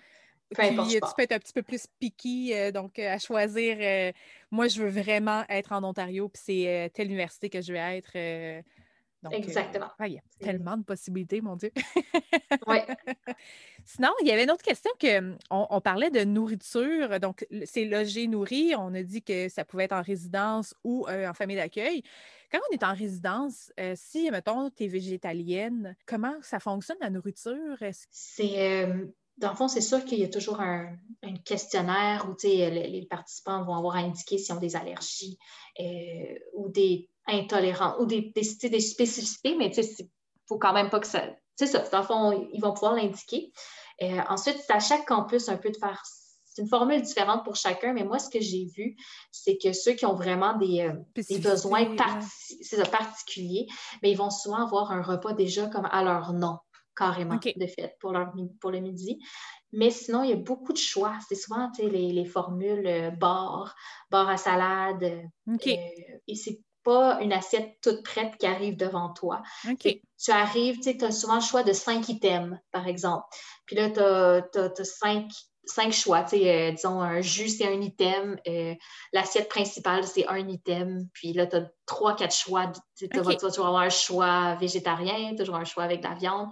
[0.54, 3.76] Peu importe, tu peux être un petit peu plus picky, euh, donc euh, à choisir.
[4.50, 8.64] moi, je veux vraiment être en Ontario, puis c'est telle université que je vais être.
[9.32, 9.90] Exactement.
[10.00, 11.72] il y a tellement de possibilités, mon Dieu.
[12.66, 12.78] oui.
[13.84, 17.18] Sinon, il y avait une autre question que hum, on, parlait de nourriture.
[17.20, 18.74] Donc, c'est logé, nourri.
[18.76, 22.02] On a dit que ça pouvait être en résidence ou en famille d'accueil.
[22.50, 27.10] Quand on est en résidence, euh, si, mettons, tu es végétalienne, comment ça fonctionne la
[27.10, 27.76] nourriture?
[28.10, 28.84] C'est.
[28.84, 29.06] Euh,
[29.38, 30.96] dans le fond, c'est sûr qu'il y a toujours un,
[31.44, 35.38] questionnaire où les, les, participants vont avoir à indiquer s'ils ont des allergies
[35.80, 40.06] euh, ou des intolérants ou des, des, des spécificités, mais il ne
[40.46, 41.24] faut quand même pas que ça.
[41.56, 43.52] C'est ça, dans le fond, ils vont pouvoir l'indiquer.
[44.28, 46.02] ensuite, c'est à chaque campus un peu de faire
[46.56, 48.96] c'est une formule différente pour chacun, mais moi, ce que j'ai vu,
[49.30, 51.94] c'est que ceux qui ont vraiment des, euh, besoins
[52.90, 53.66] particuliers,
[54.02, 56.56] mais ils vont souvent avoir un repas déjà comme à leur nom,
[56.96, 59.18] carrément, de fait, pour, leur, pour le midi.
[59.72, 61.18] Mais sinon, il y a beaucoup de choix.
[61.28, 63.74] C'est souvent les, les, formules euh, bar,
[64.10, 65.02] bar à salade.
[65.04, 65.22] Euh,
[66.26, 69.42] et c'est pas une assiette toute prête qui arrive devant toi.
[69.82, 73.26] Tu arrives, tu as souvent le choix de cinq items, par exemple.
[73.66, 75.28] Puis là, tu as, cinq
[75.66, 76.24] cinq choix.
[76.32, 78.38] Euh, disons, un jus, c'est un item.
[78.48, 78.74] Euh,
[79.12, 81.08] l'assiette principale, c'est un item.
[81.12, 82.72] Puis là, tu as trois, quatre choix.
[82.96, 86.50] Tu vas toujours avoir un choix végétarien, toujours un choix avec de la viande.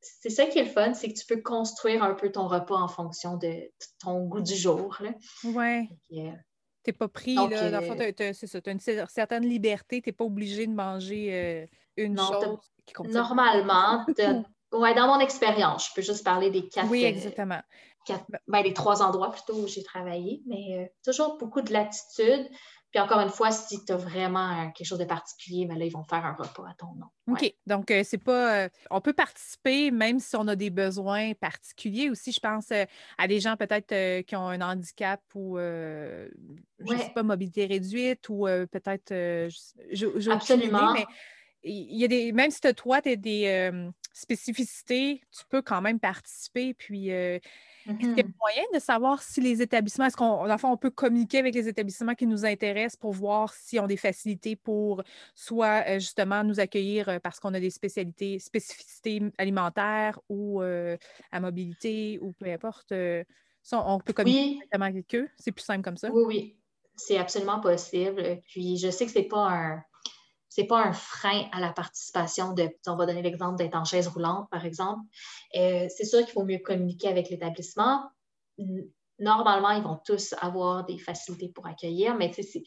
[0.00, 2.76] c'est ça qui est le fun, c'est que tu peux construire un peu ton repas
[2.76, 3.70] en fonction de
[4.02, 4.96] ton goût du jour.
[5.44, 5.88] Oui.
[6.12, 6.32] Euh,
[6.84, 7.70] tu n'es pas pris, là.
[7.70, 8.12] Dans ça.
[8.12, 10.00] Tu as une certaine liberté.
[10.00, 14.06] Tu n'es pas obligé de manger une chose qui Normalement,
[14.72, 16.90] Ouais, dans mon expérience, je peux juste parler des quatre.
[16.90, 17.60] Oui, exactement.
[18.46, 22.48] Ben, les trois endroits plutôt où j'ai travaillé, mais euh, toujours beaucoup de latitude.
[22.90, 25.92] Puis encore une fois, si tu as vraiment quelque chose de particulier, ben là, ils
[25.92, 27.06] vont faire un repas à ton nom.
[27.30, 27.52] OK.
[27.66, 28.64] Donc, euh, c'est pas.
[28.64, 32.32] Euh, on peut participer même si on a des besoins particuliers aussi.
[32.32, 32.72] Je pense
[33.18, 36.28] à des gens peut-être qui ont un handicap ou, je
[36.80, 39.12] ne sais pas, mobilité réduite ou peut-être.
[40.30, 40.94] Absolument.
[40.94, 41.06] mais
[41.62, 42.32] il y a des.
[42.32, 46.74] Même si toi, tu as des spécificité, tu peux quand même participer.
[46.74, 47.10] Puis,
[47.88, 48.32] euh, est-ce qu'il y a mm-hmm.
[48.38, 52.26] moyen de savoir si les établissements, est-ce qu'on on peut communiquer avec les établissements qui
[52.26, 55.02] nous intéressent pour voir s'ils ont des facilités pour
[55.34, 61.40] soit euh, justement nous accueillir euh, parce qu'on a des spécialités, spécificités alimentaires ou à
[61.40, 62.92] mobilité ou peu importe.
[63.72, 65.28] on peut communiquer directement avec eux.
[65.38, 66.10] C'est plus simple comme ça.
[66.12, 66.54] Oui, oui.
[66.96, 68.40] C'est absolument possible.
[68.48, 69.82] Puis je sais que c'est pas un
[70.48, 74.08] c'est pas un frein à la participation de, on va donner l'exemple d'être en chaise
[74.08, 75.02] roulante, par exemple.
[75.56, 78.10] Euh, c'est sûr qu'il faut mieux communiquer avec l'établissement.
[79.18, 82.62] Normalement, ils vont tous avoir des facilités pour accueillir, mais c'est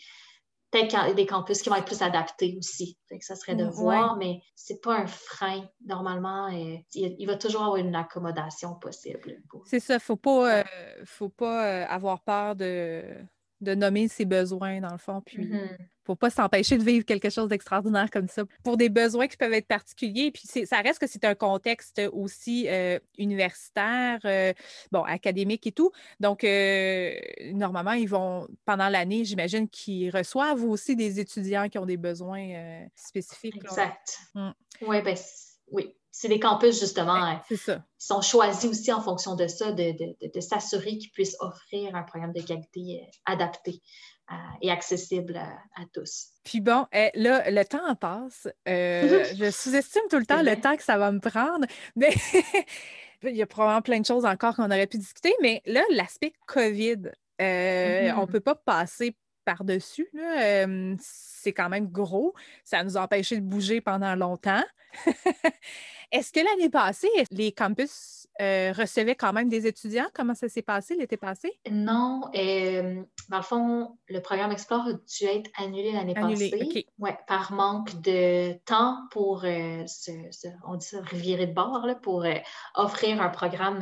[0.70, 2.98] peut-être des campus qui vont être plus adaptés aussi.
[3.20, 5.68] ça serait de voir, mais c'est pas un frein.
[5.86, 9.42] Normalement, euh, il, va toujours avoir une accommodation possible.
[9.66, 10.64] C'est ça, faut pas, euh,
[11.06, 13.04] faut pas avoir peur de
[13.62, 15.22] de nommer ses besoins, dans le fond.
[15.26, 15.78] Puis, il mm-hmm.
[16.04, 19.54] faut pas s'empêcher de vivre quelque chose d'extraordinaire comme ça pour des besoins qui peuvent
[19.54, 20.32] être particuliers.
[20.32, 24.54] Puis, ça reste que c'est un contexte aussi euh, universitaire, euh,
[24.92, 25.92] bon, académique et tout.
[26.20, 27.14] Donc, euh,
[27.54, 32.88] normalement, ils vont, pendant l'année, j'imagine qu'ils reçoivent aussi des étudiants qui ont des besoins
[32.96, 33.58] spécifiques.
[33.64, 34.20] Exact.
[34.34, 34.52] Mm.
[34.82, 35.16] Ouais, ben,
[35.72, 37.58] oui, c'est des campus, justement, qui
[37.98, 42.42] sont choisis aussi en fonction de ça, de, s'assurer qu'ils puissent offrir un programme de
[42.42, 43.82] qualité euh, adapté
[44.30, 46.28] euh, et accessible à, tous.
[46.44, 48.50] Puis bon, eh, là, le temps passe.
[48.68, 52.14] Euh, je sous-estime tout le temps le temps que ça va me prendre, mais
[53.24, 56.34] il y a probablement plein de choses encore qu'on aurait pu discuter, mais là, l'aspect
[56.46, 57.04] COVID,
[57.40, 58.32] on ne mm-hmm.
[58.32, 60.12] peut pas passer par-dessus.
[61.00, 62.36] c'est quand même gros.
[62.66, 64.64] Ça nous a empêché de bouger pendant longtemps.
[66.12, 70.08] Est-ce que l'année passée, les campus euh, recevaient quand même des étudiants?
[70.14, 71.58] Comment ça s'est passé l'été passé?
[71.70, 72.24] Non.
[72.36, 76.86] Euh, dans le fond, le programme Explore a dû être annulé l'année passée.
[77.00, 79.86] Ouais, par manque de temps pour, euh,
[80.68, 82.26] on dit ça, revirer de bord, pour
[82.76, 83.82] offrir un programme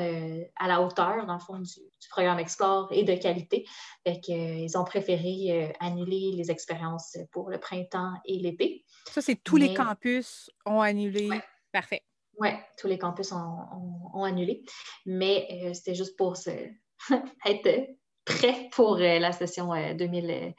[0.60, 3.66] à la hauteur, dans le fond, du, programme Explore et de qualité.
[4.06, 8.86] Fait ils ont préféré annuler les expériences pour le printemps et l'été.
[9.06, 11.30] Ça, c'est tous les campus ont annulé.
[11.72, 12.04] Parfait.
[12.40, 14.64] Oui, tous les campus ont, annulé.
[15.06, 16.36] Mais euh, c'était juste pour
[17.46, 17.88] être
[18.26, 20.56] prêt pour euh, la session 2000,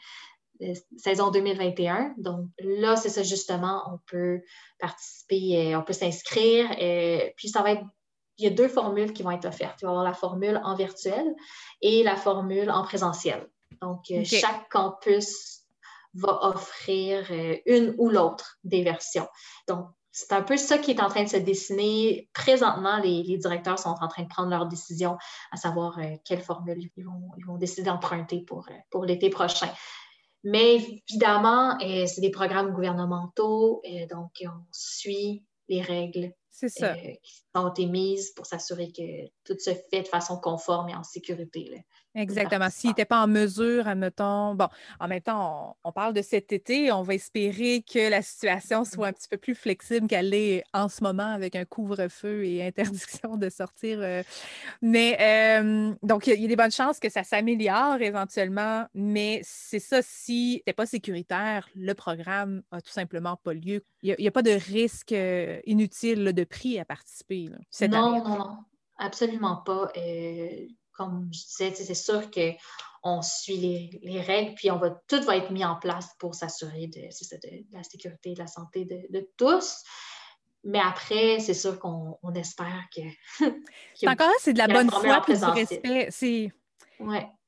[0.61, 2.15] euh, saison 2021.
[2.19, 4.43] Donc là, c'est ça justement, on peut
[4.79, 6.69] participer, on peut s'inscrire.
[7.37, 7.85] puis ça va être
[8.39, 9.83] il y a deux formules qui vont être offertes.
[9.83, 11.35] Il va y avoir la formule en virtuel
[11.83, 13.47] et la formule en présentiel.
[13.83, 15.61] Donc, chaque campus
[16.15, 17.31] va offrir
[17.67, 19.29] une ou l'autre des versions.
[19.69, 22.29] Donc, c'est un peu ça qui est en train de se dessiner.
[22.33, 25.17] Présentement, les, directeurs sont en train de prendre leur décision
[25.53, 29.69] à savoir euh, quelle formule ils vont, décider d'emprunter pour, euh, pour l'été prochain.
[30.43, 36.69] Mais évidemment, euh, c'est des programmes gouvernementaux, donc on suit les règles qui
[37.55, 41.85] sont émises pour s'assurer que tout se fait de façon conforme et en sécurité.
[42.15, 42.69] Exactement.
[42.71, 46.91] S'il n'était pas en mesure, admettons, bon, en même temps, on, parle de cet été,
[46.91, 50.89] on va espérer que la situation soit un petit peu plus flexible qu'elle est en
[50.89, 53.99] ce moment avec un couvre-feu et interdiction de sortir.
[54.01, 54.23] Euh.
[54.83, 59.79] mais euh, donc, il y, a des bonnes chances que ça s'améliore éventuellement, mais c'est
[59.79, 63.85] ça, si n'était pas sécuritaire, le programme a tout simplement pas lieu.
[64.03, 68.39] Il n'y a, pas de risque euh, inutile de prix à participer cette non, Non,
[68.39, 68.57] non,
[68.99, 69.93] absolument pas
[71.01, 73.57] comme je disais, c'est sûr qu'on suit
[74.03, 77.09] les, règles, puis on va, tout va être mis en place pour s'assurer de,
[77.73, 79.83] la sécurité et de la santé de, tous.
[80.63, 83.01] Mais après, c'est sûr qu'on espère que.
[84.07, 86.09] encore là, c'est de la bonne foi et du respect.
[86.11, 86.53] C'est.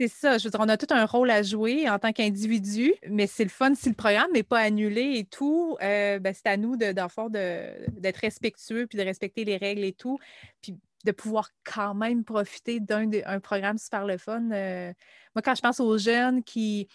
[0.00, 0.38] C'est ça.
[0.38, 3.44] Je veux dire, on a tout un rôle à jouer en tant qu'individu, mais c'est
[3.44, 5.76] le fun si le programme n'est pas annulé et tout.
[5.82, 10.18] Euh, ben, c'est à nous, d'être respectueux puis de respecter les règles et tout.
[10.62, 14.50] Puis de pouvoir quand même profiter d'un un programme super le fun.
[14.50, 14.92] Euh,
[15.34, 16.88] moi, quand je pense aux jeunes qui,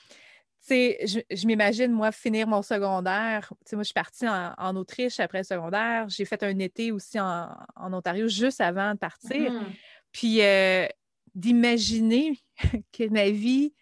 [0.61, 3.49] tu sais, je, m'imagine, moi, finir mon secondaire.
[3.65, 6.07] Tu sais, moi, je suis partie en, Autriche après le secondaire.
[6.09, 9.51] J'ai fait un été aussi en, Ontario juste avant de partir.
[9.51, 9.75] Mm-hmm.
[10.11, 10.87] Puis euh,
[11.35, 12.39] d'imaginer
[12.91, 13.73] que ma vie,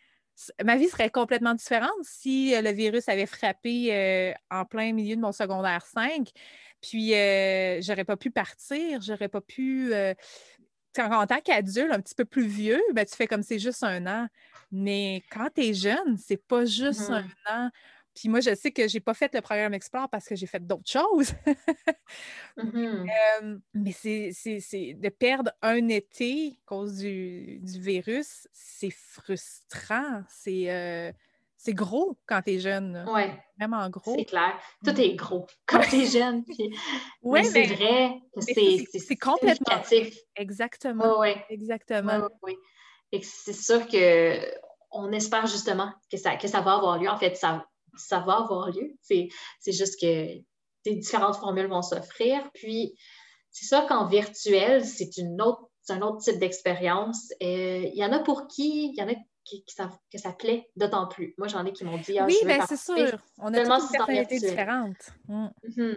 [0.63, 5.21] ma vie serait complètement différente si euh, le virus avait frappé en plein milieu de
[5.21, 6.31] mon secondaire 5.
[6.81, 9.93] Puis, euh, j'aurais pas pu partir, j'aurais pas pu.
[9.93, 10.13] Euh,
[10.97, 14.05] en tant qu'adulte, un petit peu plus vieux, ben, tu fais comme c'est juste un
[14.07, 14.27] an.
[14.71, 17.49] Mais quand tu es jeune, c'est pas juste un mmh.
[17.49, 17.69] an.
[18.15, 20.65] Puis moi, je sais que j'ai pas fait le programme Explore parce que j'ai fait
[20.65, 21.33] d'autres choses.
[23.73, 30.23] Mais c'est de perdre un été à cause du, virus, c'est frustrant.
[30.29, 30.71] C'est.
[30.71, 31.11] Euh,
[31.57, 33.03] c'est gros quand tu es jeune.
[33.07, 33.23] Oui.
[33.57, 34.15] Vraiment gros.
[34.15, 34.59] C'est clair.
[34.85, 36.45] Tout est gros quand tu es jeune.
[37.23, 39.81] Oui, mais, c'est vrai c'est complètement.
[40.35, 41.19] Exactement.
[41.19, 42.29] Oui, Exactement.
[42.43, 42.55] Oui,
[43.11, 44.39] Et c'est sûr que
[44.91, 47.09] on espère justement que ça, que ça va avoir lieu.
[47.09, 47.65] En fait, ça,
[47.97, 48.95] ça va avoir lieu.
[49.01, 49.29] C'est
[49.67, 50.35] juste que
[50.85, 52.49] des différentes formules vont s'offrir.
[52.53, 52.95] Puis,
[53.51, 57.31] c'est sûr qu'en virtuel, c'est une autre un autre type d'expérience.
[57.43, 59.13] Euh, il y en a pour qui, il y en a
[60.11, 61.35] que ça plaît d'autant plus.
[61.37, 63.19] Moi, j'en ai qui m'ont dit ah, Oui, bien, c'est sûr.
[63.37, 65.11] On a toutes une personnalité différente.
[65.27, 65.47] Mm.
[65.63, 65.95] Mm-hmm.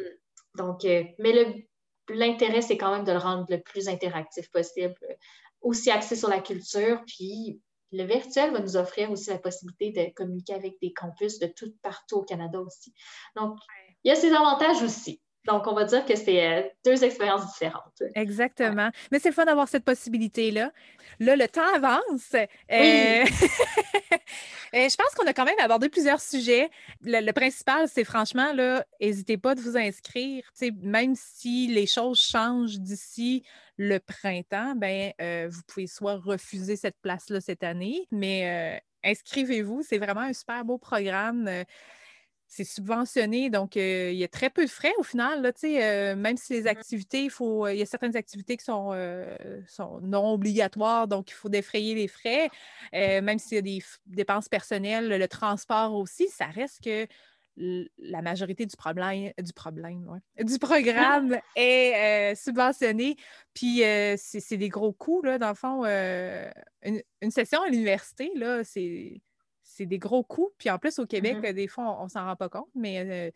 [0.57, 1.67] Donc, euh, mais
[2.11, 4.95] l'intérêt, c'est quand même de le rendre le plus interactif possible,
[5.61, 7.03] aussi axé sur la culture.
[7.07, 7.61] Puis,
[7.93, 11.73] le virtuel va nous offrir aussi la possibilité de communiquer avec des campus de tout
[11.83, 12.93] partout au Canada aussi.
[13.37, 13.57] Donc,
[14.05, 15.21] il y a ses avantages aussi.
[15.49, 18.03] Donc, on va dire que c'est euh, deux expériences différentes.
[18.15, 18.91] Exactement.
[19.11, 20.71] Mais c'est le fun d'avoir cette possibilité-là.
[21.21, 22.35] Là, le temps avance.
[22.35, 23.25] Euh, euh,
[24.75, 26.69] je pense qu'on a quand même abordé plusieurs sujets.
[27.03, 30.45] Le, principal, c'est franchement, là, n'hésitez pas de vous inscrire.
[30.83, 33.43] même si les choses changent d'ici
[33.79, 35.13] le printemps, ben,
[35.49, 39.83] vous pouvez soit refuser cette place-là cette année, mais inscrivez-vous.
[39.83, 41.49] C'est vraiment un super beau programme
[42.49, 45.43] c'est subventionné, donc il y a très peu de frais au final.
[45.43, 48.93] Là, même si les mmh activités, il faut, il y a certaines activités qui sont,
[49.67, 52.49] sont, non obligatoires, donc il faut défrayer les frais.
[52.93, 57.07] même s'il y a des dépenses personnelles, le transport aussi, ça reste que
[57.99, 63.17] la majorité du problème, du problème, du programme est subventionné.
[63.53, 63.83] Puis
[64.17, 65.85] c'est des gros coûts, là, dans le fond.
[65.85, 69.21] Une, une, session à l'université, là, c'est
[69.79, 70.51] c'est des gros coûts.
[70.59, 71.53] Puis en plus, au Québec, mm-hmm.
[71.53, 73.33] des fois, on, ne s'en rend pas compte, mais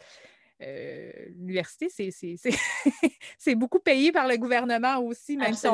[0.63, 1.89] euh, l'université,
[3.39, 5.67] c'est beaucoup payé par le gouvernement aussi, même si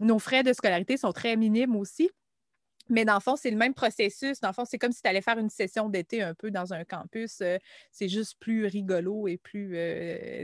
[0.00, 2.10] nos frais de scolarité sont très minimes aussi.
[2.88, 4.40] Mais dans le fond, c'est le même processus.
[4.40, 6.72] Dans le fond, c'est comme si tu allais faire une session d'été un peu dans
[6.72, 7.40] un campus.
[7.92, 9.76] C'est juste plus rigolo et plus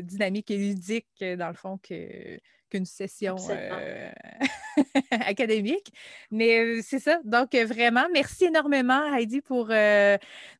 [0.04, 2.38] dynamique et ludique, dans le fond, que,
[2.70, 4.10] qu'une session euh,
[5.10, 5.92] académique.
[6.30, 7.18] Mais euh, c'est ça.
[7.24, 9.68] Donc, euh, vraiment, merci énormément, Heidi, pour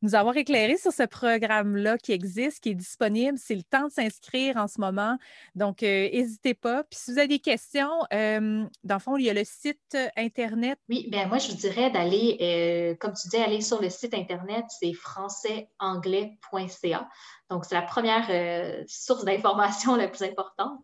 [0.03, 3.39] nous avoir éclairé sur ce programme-là qui existe, qui est disponible.
[3.39, 5.17] C'est le temps de s'inscrire en ce moment.
[5.55, 6.85] Donc, n'hésitez pas.
[6.85, 10.79] Puis, si vous avez des questions, dans le fond, il y a le site Internet.
[10.89, 14.65] Oui, bien, moi, je vous dirais d'aller, comme tu dis, aller sur le site Internet,
[14.69, 17.09] c'est françaisanglais.ca.
[17.51, 20.79] Donc, c'est la première euh, source d'information la plus importante.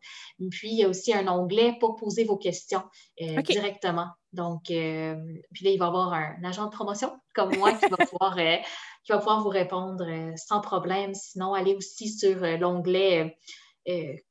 [0.51, 2.83] Puis, il y a aussi un onglet pour poser vos questions
[3.21, 4.09] euh, directement.
[4.33, 5.17] Donc, euh,
[5.53, 8.37] puis là, il va y avoir un agent de promotion comme moi qui va pouvoir,
[8.37, 10.07] qui va pouvoir vous répondre
[10.37, 11.15] sans problème.
[11.15, 13.37] Sinon, allez aussi sur l'onglet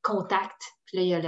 [0.01, 0.61] Contact.
[0.85, 1.19] Puis là, il y a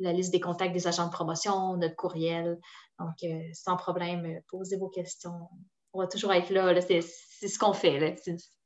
[0.00, 2.58] la, liste des contacts des agents de promotion, notre courriel.
[2.98, 3.14] Donc,
[3.52, 5.48] sans problème, posez vos questions.
[5.92, 6.72] On va toujours être là.
[6.72, 7.00] là c'est
[7.48, 8.20] ce qu'on fait.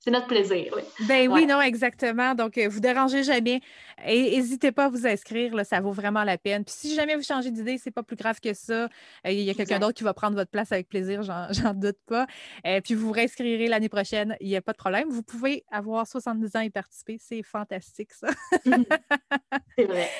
[0.05, 0.71] C'est notre plaisir.
[0.77, 0.83] Oui.
[1.09, 2.35] Ben oui, non, exactement.
[2.35, 3.63] Donc, euh, vous dérangez jamais.
[4.07, 6.63] Et n'hésitez pas à vous inscrire, là, ça vaut vraiment la peine.
[6.63, 8.85] Puis si jamais vous changez d'idée, c'est pas plus grave que ça.
[8.85, 8.89] Euh,
[9.31, 12.27] il y a quelqu'un d'autre qui va prendre votre place avec plaisir, j'en doute pas.
[12.65, 15.09] Et euh, puis vous vous réinscrirez l'année prochaine, il n'y a pas de problème.
[15.09, 17.17] Vous pouvez avoir 70 ans et participer.
[17.19, 18.29] C'est fantastique, ça.
[19.79, 20.11] c'est vrai.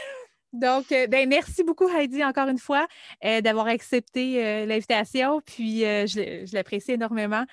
[0.55, 2.87] Donc, ben, merci beaucoup, Heidi, encore une fois,
[3.43, 5.41] d'avoir accepté l'invitation.
[5.45, 7.45] Puis, je l'apprécie énormément.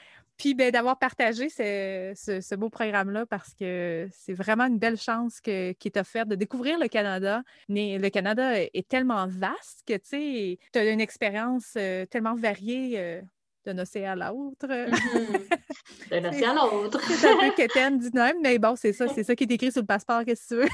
[0.41, 5.51] Puis ben, d'avoir partagé ce, beau programme-là parce que c'est vraiment une belle chance qui
[5.51, 7.43] est offerte de découvrir le Canada.
[7.69, 12.93] Mais le Canada est tellement vaste que tu as une expérience euh, tellement variée.
[12.95, 13.21] Euh,
[13.66, 14.68] d'un océan à l'autre.
[14.68, 15.47] Mhm.
[16.09, 16.99] D'un océan à l'autre.
[17.01, 19.72] c'est un peu quétaine du même, mais bon, c'est ça, c'est ça qui est écrit
[19.72, 20.70] sur le passeport, qu'est-ce que tu veux?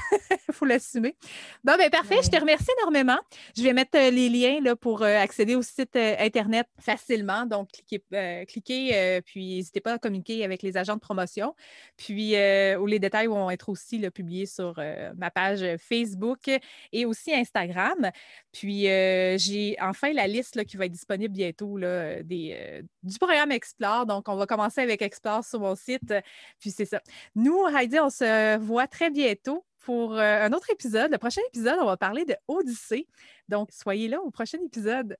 [0.48, 1.16] Il faut l'assumer.
[1.64, 3.18] Bon, ben parfait, je te remercie énormément.
[3.56, 7.46] Je vais mettre euh, les liens là, pour euh, accéder au site euh, Internet facilement.
[7.46, 8.02] Donc, cliquez,
[8.46, 11.54] cliquez puis n'hésitez pas à communiquer avec les agents de promotion.
[11.96, 12.34] Puis,
[12.78, 14.80] où les détails vont être aussi publiés sur
[15.16, 16.50] ma page Facebook
[16.92, 18.10] et aussi Instagram.
[18.52, 24.06] Puis, j'ai enfin la liste qui va être disponible bientôt là, des, du programme Explore.
[24.06, 26.14] Donc, on va commencer avec Explore sur mon site.
[26.58, 27.00] Puis, c'est ça.
[27.34, 31.10] Nous, Heidi, on se voit très bientôt pour euh, un autre épisode.
[31.10, 33.06] Le prochain épisode, on va parler de Odyssée.
[33.48, 35.16] Donc, soyez là au prochain épisode.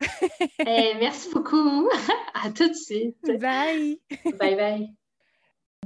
[0.59, 1.89] Eh, merci beaucoup.
[2.35, 3.17] À tout de suite.
[3.41, 3.99] Bye.
[4.39, 4.98] Bye bye.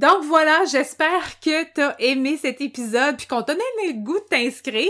[0.02, 4.24] Donc voilà, j'espère que t'as aimé cet épisode puis qu'on t'a donné le goût de
[4.24, 4.88] t'inscrire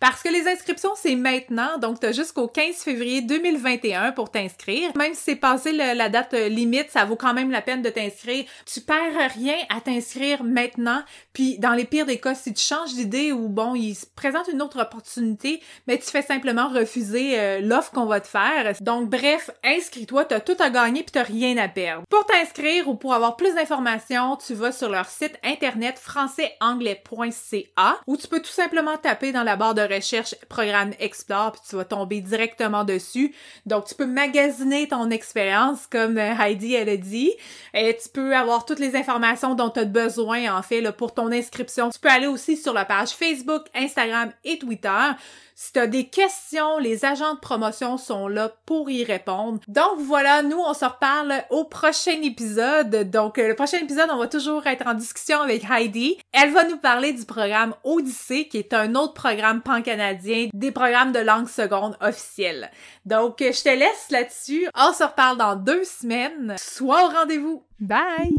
[0.00, 4.96] parce que les inscriptions c'est maintenant, donc t'as jusqu'au 15 février 2021 pour t'inscrire.
[4.96, 7.90] Même si c'est passé la date euh, limite, ça vaut quand même la peine de
[7.90, 8.46] t'inscrire.
[8.64, 11.02] Tu perds rien à t'inscrire maintenant.
[11.34, 14.48] Puis dans les pires des cas, si tu changes d'idée ou bon, il se présente
[14.48, 18.72] une autre opportunité, mais tu fais simplement refuser euh, l'offre qu'on va te faire.
[18.80, 22.04] Donc bref, inscris-toi, t'as tout à gagner puis t'as rien à perdre.
[22.08, 28.16] Pour t'inscrire ou pour avoir plus d'informations tu vas sur leur site internet françaisanglais.ca où
[28.16, 31.84] tu peux tout simplement taper dans la barre de recherche programme Explore puis tu vas
[31.84, 33.34] tomber directement dessus.
[33.64, 37.32] Donc tu peux magasiner ton expérience comme euh, Heidi elle a dit
[37.74, 41.32] et tu peux avoir toutes les informations dont tu as besoin en fait pour ton
[41.32, 41.90] inscription.
[41.90, 45.10] Tu peux aller aussi sur la page Facebook, Instagram et Twitter.
[45.58, 49.58] Si tu as des questions, les agents de promotion sont là pour y répondre.
[49.68, 53.10] Donc voilà, nous on se reparle au prochain épisode.
[53.10, 56.18] Donc euh, le prochain épisode, on va toujours être en discussion avec Heidi.
[56.32, 61.12] Elle va nous parler du programme Odyssée qui est un autre programme pan-canadien des programmes
[61.12, 62.70] de langue seconde officiels.
[63.04, 64.68] Donc je te laisse là-dessus.
[64.74, 66.56] On se reparle dans deux semaines.
[66.58, 67.62] Sois au rendez-vous.
[67.78, 68.30] Bye!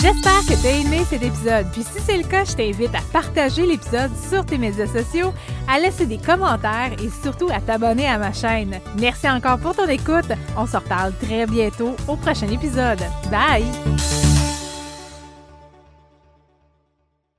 [0.00, 1.66] J'espère que tu as aimé cet épisode.
[1.72, 5.32] Puis si c'est le cas, je t'invite à partager l'épisode sur tes médias sociaux,
[5.68, 8.80] à laisser des commentaires et surtout à t'abonner à ma chaîne.
[8.98, 10.30] Merci encore pour ton écoute.
[10.56, 13.00] On se reparle très bientôt au prochain épisode.
[13.30, 14.35] Bye!